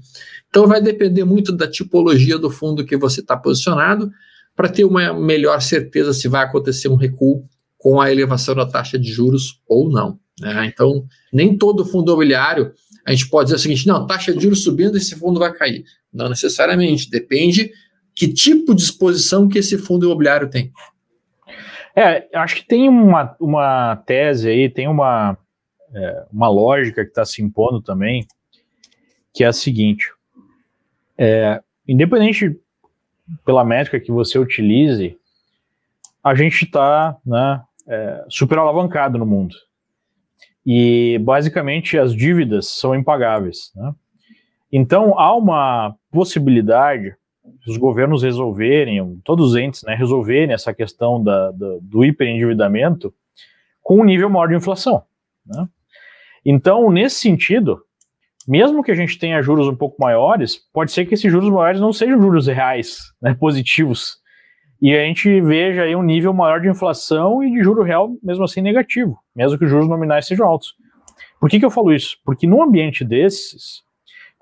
[0.51, 4.13] Então vai depender muito da tipologia do fundo que você está posicionado
[4.55, 7.47] para ter uma melhor certeza se vai acontecer um recuo
[7.79, 10.21] com a elevação da taxa de juros ou não.
[10.41, 10.67] Né?
[10.67, 12.73] Então, nem todo fundo imobiliário
[13.05, 15.85] a gente pode dizer o seguinte: não, taxa de juros subindo, esse fundo vai cair.
[16.13, 17.73] Não necessariamente, depende
[18.15, 20.73] que tipo de exposição que esse fundo imobiliário tem.
[21.95, 25.37] É, acho que tem uma, uma tese aí, tem uma,
[25.93, 28.27] é, uma lógica que está se impondo também,
[29.35, 30.07] que é a seguinte:
[31.19, 32.59] é, independente
[33.45, 35.17] pela métrica que você utilize,
[36.23, 39.55] a gente está né, é, super alavancado no mundo.
[40.65, 43.73] E basicamente as dívidas são impagáveis.
[43.75, 43.93] Né?
[44.71, 47.17] Então há uma possibilidade
[47.67, 53.15] os governos resolverem, todos os entes, né, resolverem essa questão da, da, do hiperendividamento
[53.83, 55.03] com um nível maior de inflação.
[55.47, 55.69] Né?
[56.45, 57.83] Então, nesse sentido,
[58.47, 61.81] mesmo que a gente tenha juros um pouco maiores, pode ser que esses juros maiores
[61.81, 64.19] não sejam juros reais, né, positivos,
[64.83, 68.45] e a gente veja aí um nível maior de inflação e de juro real, mesmo
[68.45, 70.75] assim, negativo, mesmo que os juros nominais sejam altos.
[71.41, 72.19] Por que, que eu falo isso?
[72.25, 73.83] Porque num ambiente desses,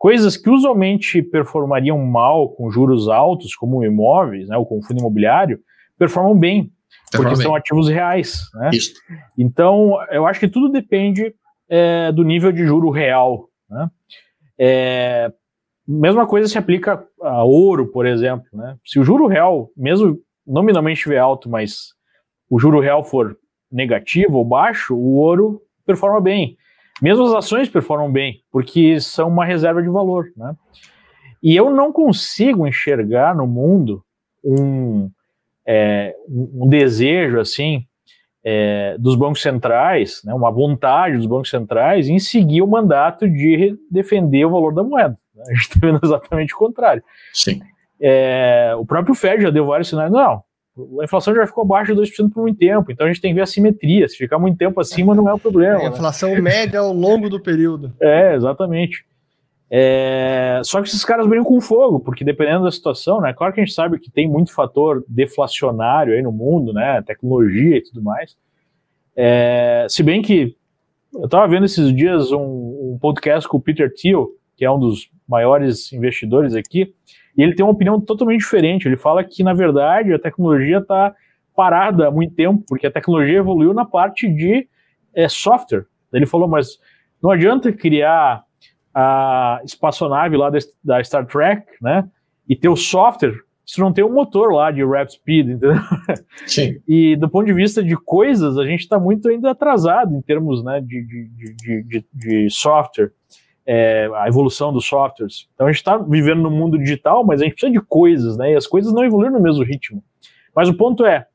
[0.01, 5.61] Coisas que usualmente performariam mal com juros altos, como imóveis, né, ou com fundo imobiliário,
[5.99, 6.73] performam bem,
[7.13, 8.49] porque são ativos reais.
[8.55, 8.71] Né?
[8.73, 8.95] Isso.
[9.37, 11.35] Então, eu acho que tudo depende
[11.69, 13.51] é, do nível de juro real.
[13.69, 13.91] Né?
[14.59, 15.33] É,
[15.87, 18.47] mesma coisa se aplica a ouro, por exemplo.
[18.55, 18.79] Né?
[18.83, 21.95] Se o juro real, mesmo nominalmente estiver alto, mas
[22.49, 23.37] o juro real for
[23.71, 26.57] negativo ou baixo, o ouro performa bem.
[27.01, 30.55] Mesmo as ações performam bem, porque são uma reserva de valor, né?
[31.43, 34.05] E eu não consigo enxergar no mundo
[34.45, 35.11] um,
[35.67, 37.87] é, um desejo assim
[38.45, 43.79] é, dos bancos centrais, né, uma vontade dos bancos centrais em seguir o mandato de
[43.91, 45.19] defender o valor da moeda.
[45.47, 47.03] A gente está vendo exatamente o contrário.
[47.33, 47.61] Sim.
[48.01, 50.11] É, o próprio Fed já deu vários sinais.
[50.11, 50.43] Não,
[51.01, 53.35] a inflação já ficou abaixo de 2% por muito tempo, então a gente tem que
[53.35, 54.09] ver a simetria.
[54.09, 55.75] Se ficar muito tempo acima, não é o problema.
[55.75, 55.95] É a né?
[55.95, 56.41] inflação né?
[56.41, 57.93] média ao longo do período.
[58.01, 59.05] É, exatamente.
[59.73, 63.33] É, só que esses caras brincam com fogo, porque dependendo da situação, né?
[63.33, 67.01] Claro que a gente sabe que tem muito fator deflacionário aí no mundo, né?
[67.03, 68.37] Tecnologia e tudo mais.
[69.15, 70.57] É, se bem que
[71.15, 74.79] eu estava vendo esses dias um, um podcast com o Peter Thiel, que é um
[74.79, 76.93] dos maiores investidores aqui,
[77.37, 78.87] e ele tem uma opinião totalmente diferente.
[78.87, 81.15] Ele fala que, na verdade, a tecnologia está
[81.55, 84.69] parada há muito tempo, porque a tecnologia evoluiu na parte de
[85.15, 85.87] é, software.
[86.13, 86.79] Ele falou, mas
[87.23, 88.43] não adianta criar
[88.93, 90.51] a espaçonave lá
[90.83, 92.09] da, Star Trek, né?
[92.49, 95.81] E ter o software se não tem o um motor lá de rap speed, entendeu?
[96.45, 96.81] Sim.
[96.89, 100.65] E do ponto de vista de coisas, a gente está muito ainda atrasado em termos
[100.65, 103.13] né, de, de, de, de software
[103.67, 105.49] é, a evolução dos softwares.
[105.55, 108.53] Então a gente está vivendo no mundo digital, mas a gente precisa de coisas, né?
[108.53, 110.03] E as coisas não evoluem no mesmo ritmo.
[110.55, 111.27] Mas o ponto é,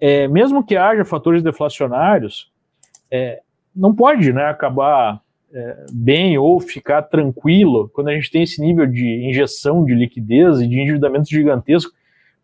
[0.00, 2.50] é mesmo que haja fatores deflacionários,
[3.10, 3.40] é,
[3.74, 5.20] não pode né, acabar
[5.52, 10.60] é, bem ou ficar tranquilo quando a gente tem esse nível de injeção de liquidez
[10.60, 11.92] e de endividamento gigantesco.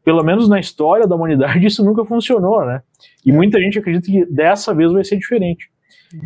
[0.04, 2.82] Pelo menos na história da humanidade isso nunca funcionou, né?
[3.24, 5.70] E muita gente acredita que dessa vez vai ser diferente.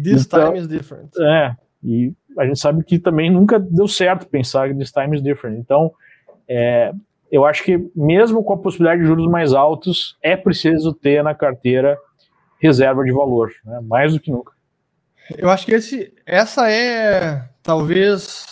[0.03, 1.11] This então, time is different.
[1.19, 5.59] É, e a gente sabe que também nunca deu certo pensar this time is different.
[5.59, 5.93] Então,
[6.49, 6.93] é,
[7.31, 11.35] eu acho que mesmo com a possibilidade de juros mais altos, é preciso ter na
[11.35, 11.99] carteira
[12.59, 13.81] reserva de valor, né?
[13.83, 14.53] mais do que nunca.
[15.39, 18.45] Eu acho que esse, essa é talvez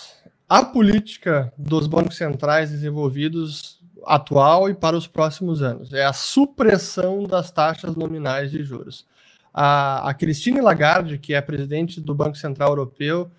[0.49, 5.93] a política dos bancos centrais desenvolvidos atual e para os próximos anos.
[5.93, 9.07] É a supressão das taxas nominais de juros.
[9.53, 13.31] A, a Christine Lagarde, que é presidente do Banco Central Europeu,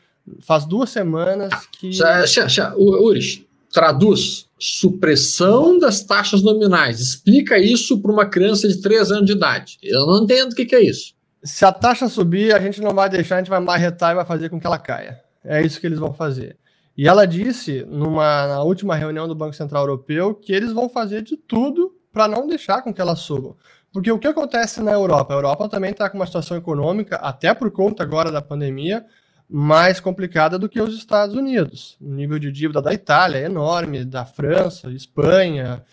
[0.41, 1.91] faz duas semanas que.
[1.91, 2.75] Já, já, já.
[2.75, 6.99] Uris, traduz supressão das taxas nominais.
[6.99, 9.77] Explica isso para uma criança de 3 anos de idade.
[9.81, 11.13] Eu não entendo o que, que, é isso.
[11.41, 14.25] Se a taxa subir, a gente não vai deixar, a gente vai marretar e vai
[14.25, 15.21] fazer com que ela caia.
[15.43, 16.57] É isso que eles vão fazer.
[16.97, 21.21] E ela disse, numa, na última reunião do Banco Central Europeu, que eles vão fazer
[21.21, 23.55] de tudo para não deixar com que ela suba.
[23.93, 25.33] Porque o que acontece na Europa?
[25.33, 29.05] A Europa também está com uma situação econômica, até por conta agora da pandemia,
[29.49, 31.97] mais complicada do que os Estados Unidos.
[31.99, 35.83] O nível de dívida da Itália é enorme, da França, Espanha,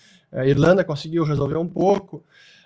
[0.45, 2.23] Irlanda conseguiu resolver um pouco,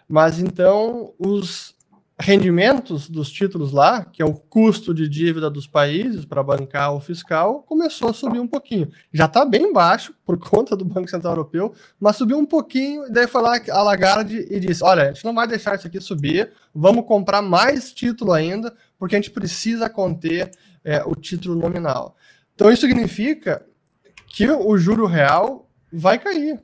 [0.09, 1.75] mas então os
[2.19, 7.01] rendimentos dos títulos lá, que é o custo de dívida dos países para bancar o
[7.01, 8.91] fiscal, começou a subir um pouquinho.
[9.13, 13.11] Já está bem baixo por conta do Banco Central Europeu, mas subiu um pouquinho, e
[13.11, 16.01] daí foi lá a Lagarde e disse: olha, a gente não vai deixar isso aqui
[16.01, 20.51] subir, vamos comprar mais título ainda, porque a gente precisa conter
[20.85, 22.17] é, o título nominal.
[22.55, 23.65] Então isso significa
[24.27, 26.61] que o juro real vai cair.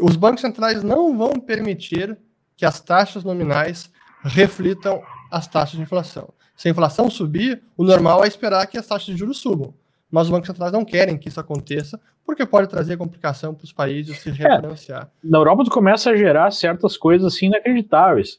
[0.00, 2.16] Os bancos centrais não vão permitir
[2.56, 3.90] que as taxas nominais
[4.22, 6.32] reflitam as taxas de inflação.
[6.56, 9.74] Se a inflação subir, o normal é esperar que as taxas de juros subam.
[10.10, 13.72] Mas os bancos centrais não querem que isso aconteça, porque pode trazer complicação para os
[13.72, 15.02] países se é, refinanciar.
[15.02, 18.38] É, na Europa, tu começa a gerar certas coisas assim inacreditáveis.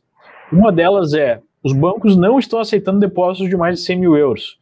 [0.51, 4.59] Uma delas é os bancos não estão aceitando depósitos de mais de 100 mil euros.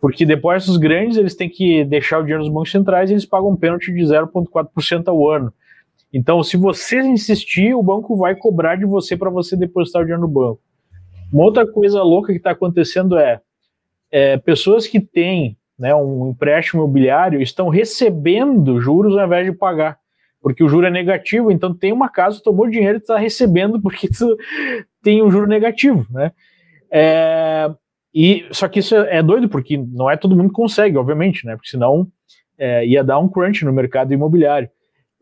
[0.00, 3.50] Porque depósitos grandes, eles têm que deixar o dinheiro nos bancos centrais e eles pagam
[3.50, 5.52] um pênalti de 0,4% ao ano.
[6.12, 10.22] Então, se você insistir, o banco vai cobrar de você para você depositar o dinheiro
[10.22, 10.60] no banco.
[11.32, 13.40] Uma outra coisa louca que está acontecendo é,
[14.08, 19.98] é, pessoas que têm né, um empréstimo imobiliário estão recebendo juros ao invés de pagar
[20.46, 24.08] porque o juro é negativo, então tem uma casa, tomou dinheiro e está recebendo porque
[25.06, 26.32] tem um juro negativo, né?
[26.90, 27.72] É,
[28.12, 31.54] e, só que isso é doido, porque não é todo mundo que consegue, obviamente, né?
[31.54, 32.08] Porque senão
[32.58, 34.68] é, ia dar um crunch no mercado imobiliário.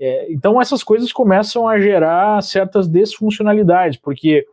[0.01, 4.47] É, então essas coisas começam a gerar certas desfuncionalidades, porque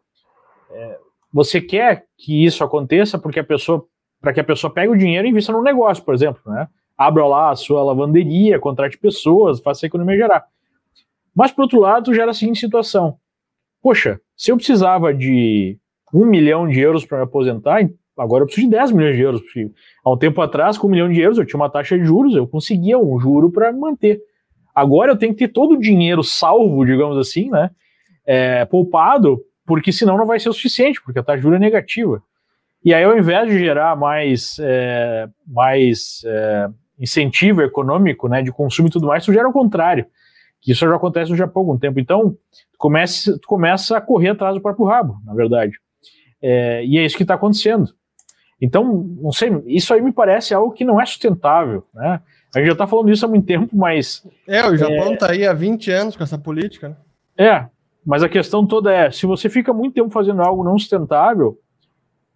[0.69, 0.97] é,
[1.31, 3.85] você quer que isso aconteça porque a pessoa,
[4.19, 6.67] para que a pessoa pegue o dinheiro e invista no negócio, por exemplo, né?
[6.97, 10.43] Abra lá a sua lavanderia, contrate pessoas, faça a economia gerar.
[11.33, 13.17] Mas, por outro lado, gera a seguinte situação:
[13.81, 15.77] poxa, se eu precisava de
[16.11, 17.87] um milhão de euros para me aposentar,
[18.17, 19.41] agora eu preciso de 10 milhões de euros.
[20.03, 22.35] Há um tempo atrás, com um milhão de euros, eu tinha uma taxa de juros,
[22.35, 24.19] eu conseguia um juro para manter.
[24.73, 27.69] Agora eu tenho que ter todo o dinheiro salvo, digamos assim, né?
[28.25, 31.59] É, poupado, porque senão não vai ser o suficiente, porque a taxa de juros é
[31.59, 32.23] negativa.
[32.83, 36.67] E aí, ao invés de gerar mais, é, mais é,
[36.97, 40.07] incentivo econômico né, de consumo e tudo mais, isso gera o contrário
[40.61, 41.99] que isso já acontece no Japão há algum tempo.
[41.99, 42.37] Então,
[42.71, 45.73] tu começa, tu começa a correr atrás do próprio rabo, na verdade.
[46.41, 47.93] É, e é isso que está acontecendo.
[48.61, 48.83] Então,
[49.19, 52.21] não sei, isso aí me parece algo que não é sustentável, né?
[52.53, 54.27] A gente já está falando isso há muito tempo, mas...
[54.45, 56.95] É, o Japão está é, aí há 20 anos com essa política, né?
[57.37, 57.65] É,
[58.05, 61.57] mas a questão toda é, se você fica muito tempo fazendo algo não sustentável,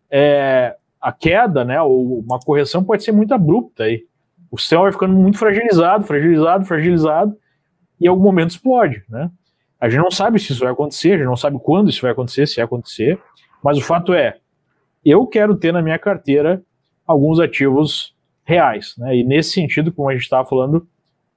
[0.09, 4.05] é, a queda, né, ou uma correção pode ser muito abrupta aí.
[4.49, 7.37] O sistema vai ficando muito fragilizado, fragilizado, fragilizado,
[7.99, 9.29] e em algum momento explode, né?
[9.79, 12.11] A gente não sabe se isso vai acontecer, a gente não sabe quando isso vai
[12.11, 13.19] acontecer, se vai acontecer,
[13.63, 14.37] mas o fato é,
[15.03, 16.61] eu quero ter na minha carteira
[17.05, 19.17] alguns ativos reais, né?
[19.17, 20.87] E nesse sentido, como a gente estava falando,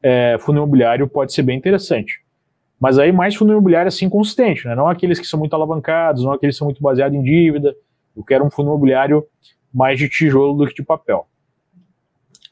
[0.03, 2.23] é, fundo imobiliário pode ser bem interessante.
[2.81, 4.75] Mas aí mais fundo imobiliário assim consistente, né?
[4.75, 7.75] Não aqueles que são muito alavancados, não aqueles que são muito baseados em dívida.
[8.17, 9.27] Eu quero um fundo imobiliário
[9.73, 11.27] mais de tijolo do que de papel.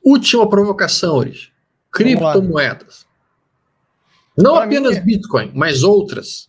[0.05, 1.35] Última provocação, Uri.
[1.93, 3.07] Criptomoedas.
[4.37, 6.49] Não pra apenas mim, Bitcoin, mas outras.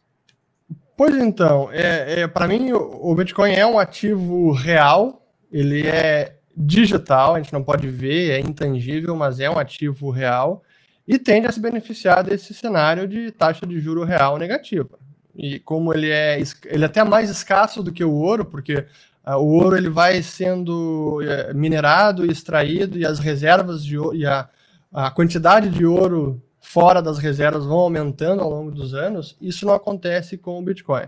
[0.98, 7.36] Pois então, é, é para mim o, Bitcoin é um ativo real, ele é digital,
[7.36, 10.64] a gente não pode ver, é intangível, mas é um ativo real
[11.08, 15.00] e tende a se beneficiar desse cenário de taxa de juro real negativa.
[15.36, 18.86] E como ele é, ele é até mais escasso do que o ouro, porque
[19.26, 24.16] uh, o ouro ele vai sendo uh, minerado e extraído e as reservas de ouro
[24.18, 24.50] e a,
[24.92, 29.74] a quantidade de ouro fora das reservas vão aumentando ao longo dos anos, isso não
[29.74, 31.08] acontece com o Bitcoin.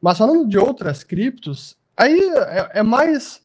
[0.00, 3.42] Mas falando de outras criptos, aí é, é mais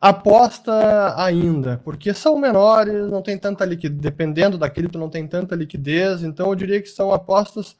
[0.00, 5.54] aposta ainda, porque são menores, não tem tanta liquidez, dependendo da cripto, não tem tanta
[5.54, 7.76] liquidez, então eu diria que são apostas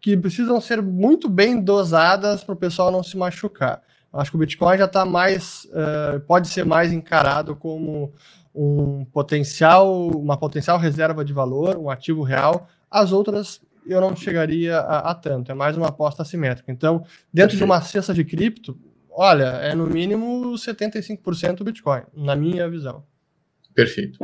[0.00, 3.82] que precisam ser muito bem dosadas para o pessoal não se machucar.
[4.10, 8.14] Acho que o Bitcoin já está mais, uh, pode ser mais encarado como
[8.54, 12.68] um potencial, uma potencial reserva de valor, um ativo real.
[12.90, 15.50] As outras eu não chegaria a, a tanto.
[15.50, 16.70] É mais uma aposta assimétrica.
[16.70, 18.78] Então, dentro de uma cesta de cripto,
[19.10, 23.04] olha, é no mínimo 75% do Bitcoin, na minha visão.
[23.74, 24.18] Perfeito.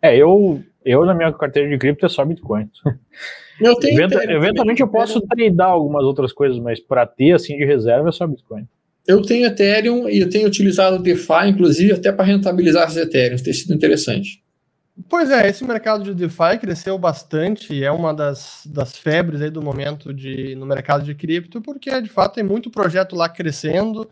[0.00, 2.68] É, eu, eu na minha carteira de cripto é só Bitcoin.
[3.60, 7.64] Eu tenho Event, eventualmente eu posso tradar algumas outras coisas, mas para ter assim de
[7.64, 8.66] reserva é só Bitcoin.
[9.06, 13.36] Eu tenho Ethereum e eu tenho utilizado o DeFi, inclusive, até para rentabilizar as Ethereum.
[13.36, 14.42] Tem sido interessante.
[15.08, 19.50] Pois é, esse mercado de DeFi cresceu bastante e é uma das, das febres aí
[19.50, 24.08] do momento de, no mercado de cripto, porque de fato tem muito projeto lá crescendo.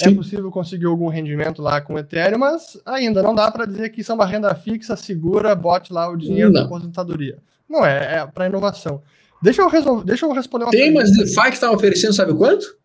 [0.00, 0.12] É Sim.
[0.12, 4.00] É possível conseguir algum rendimento lá com Ethereum, mas ainda não dá para dizer que
[4.00, 6.60] isso é uma renda fixa, segura, bote lá o dinheiro não.
[6.60, 7.38] da aposentadoria.
[7.68, 9.00] Não é, é para inovação.
[9.40, 12.76] Deixa eu, resolver, deixa eu responder uma Tem, mas DeFi que está oferecendo, sabe quanto?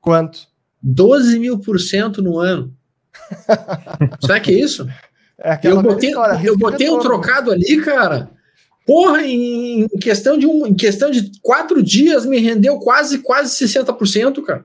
[0.00, 0.53] Quanto?
[0.84, 2.70] 12 mil por cento no ano.
[4.20, 4.86] Será que é isso?
[5.38, 8.30] É eu botei, história, eu botei um trocado ali, cara.
[8.86, 14.42] Porra, em, questão de um, em questão de quatro dias me rendeu quase quase 60%,
[14.42, 14.64] cara.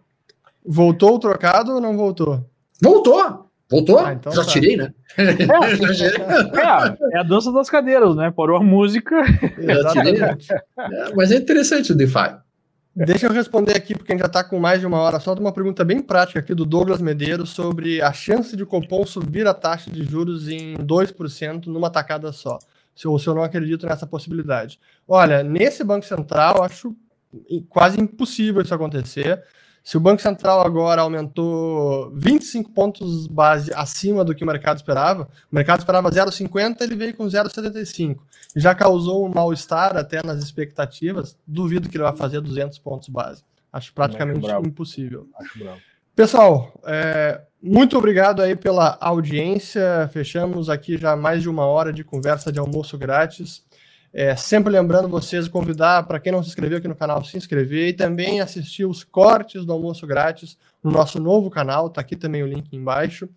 [0.64, 2.46] Voltou o trocado ou não voltou?
[2.82, 3.50] Voltou.
[3.70, 4.00] Voltou?
[4.00, 4.52] Ah, então Já tá.
[4.52, 4.94] tirei, né?
[5.18, 8.32] É, é, é, a dança das cadeiras, né?
[8.36, 9.16] Parou a música.
[9.58, 10.54] Exatamente.
[10.54, 12.36] É, mas é interessante o DeFi.
[13.06, 15.34] Deixa eu responder aqui, porque a gente já está com mais de uma hora, só
[15.34, 19.48] de uma pergunta bem prática aqui do Douglas Medeiros sobre a chance de Copom subir
[19.48, 22.60] a taxa de juros em 2% numa tacada só.
[22.94, 24.82] Se eu, se eu não acredito nessa possibilidade.
[25.08, 26.94] Olha, nesse Banco Central, acho
[27.70, 29.42] quase impossível isso acontecer.
[29.84, 35.28] Se o Banco Central agora aumentou 25 pontos base acima do que o mercado esperava,
[35.52, 38.20] o mercado esperava 0,50, ele veio com 0,75.
[38.56, 41.38] Já causou um mal-estar até nas expectativas.
[41.46, 43.44] Duvido que ele vai fazer 200 pontos base.
[43.72, 45.28] Acho praticamente Acho impossível.
[45.40, 45.80] Acho bravo.
[46.16, 50.10] Pessoal, é, muito obrigado aí pela audiência.
[50.12, 53.64] Fechamos aqui já mais de uma hora de conversa de almoço grátis.
[54.12, 57.90] É, sempre lembrando vocês, convidar para quem não se inscreveu aqui no canal, se inscrever
[57.90, 62.42] e também assistir os cortes do almoço grátis no nosso novo canal, está aqui também
[62.42, 63.30] o link embaixo.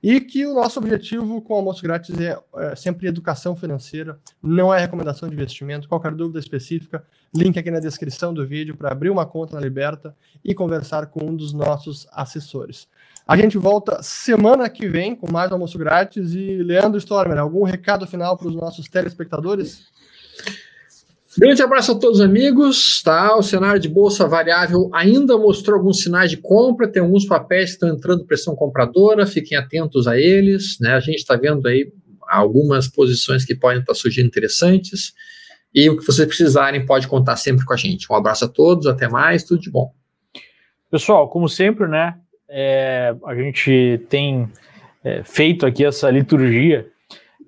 [0.00, 4.72] E que o nosso objetivo com o almoço grátis é, é, sempre educação financeira, não
[4.72, 5.88] é recomendação de investimento.
[5.88, 7.02] Qualquer dúvida específica,
[7.34, 10.14] link aqui na descrição do vídeo para abrir uma conta na Liberta
[10.44, 12.86] e conversar com um dos nossos assessores.
[13.26, 16.32] A gente volta semana que vem com mais almoço grátis.
[16.32, 19.88] E Leandro Stormer, algum recado final para os nossos telespectadores?
[21.36, 23.36] Grande abraço a todos amigos, tá?
[23.36, 27.74] O cenário de bolsa variável ainda mostrou alguns sinais de compra, tem alguns papéis que
[27.74, 30.94] estão entrando pressão compradora, fiquem atentos a eles, né?
[30.94, 31.92] A gente está vendo aí
[32.26, 35.12] algumas posições que podem estar surgindo interessantes.
[35.74, 38.10] E o que vocês precisarem, pode contar sempre com a gente.
[38.10, 39.92] Um abraço a todos, até mais, tudo de bom.
[40.90, 42.14] Pessoal, como sempre, né?
[42.48, 44.48] É, a gente tem
[45.04, 46.86] é, feito aqui essa liturgia,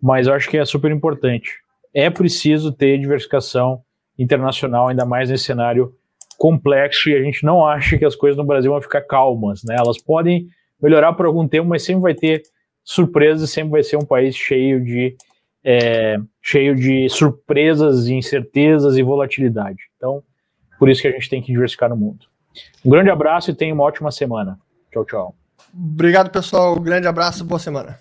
[0.03, 1.61] mas eu acho que é super importante
[1.95, 3.83] é preciso ter diversificação
[4.19, 5.95] internacional, ainda mais nesse cenário
[6.39, 9.77] complexo, e a gente não acha que as coisas no Brasil vão ficar calmas, né?
[9.79, 10.49] Elas podem
[10.81, 12.43] melhorar por algum tempo, mas sempre vai ter
[12.83, 15.17] surpresas, sempre vai ser um país cheio de
[15.63, 19.83] é, cheio de surpresas, incertezas e volatilidade.
[19.97, 20.23] Então,
[20.79, 22.27] por isso que a gente tem que diversificar no mundo.
[22.85, 24.59] Um grande abraço e tenha uma ótima semana.
[24.91, 25.35] Tchau, tchau.
[25.75, 26.79] Obrigado, pessoal.
[26.79, 27.99] Um grande abraço, boa semana.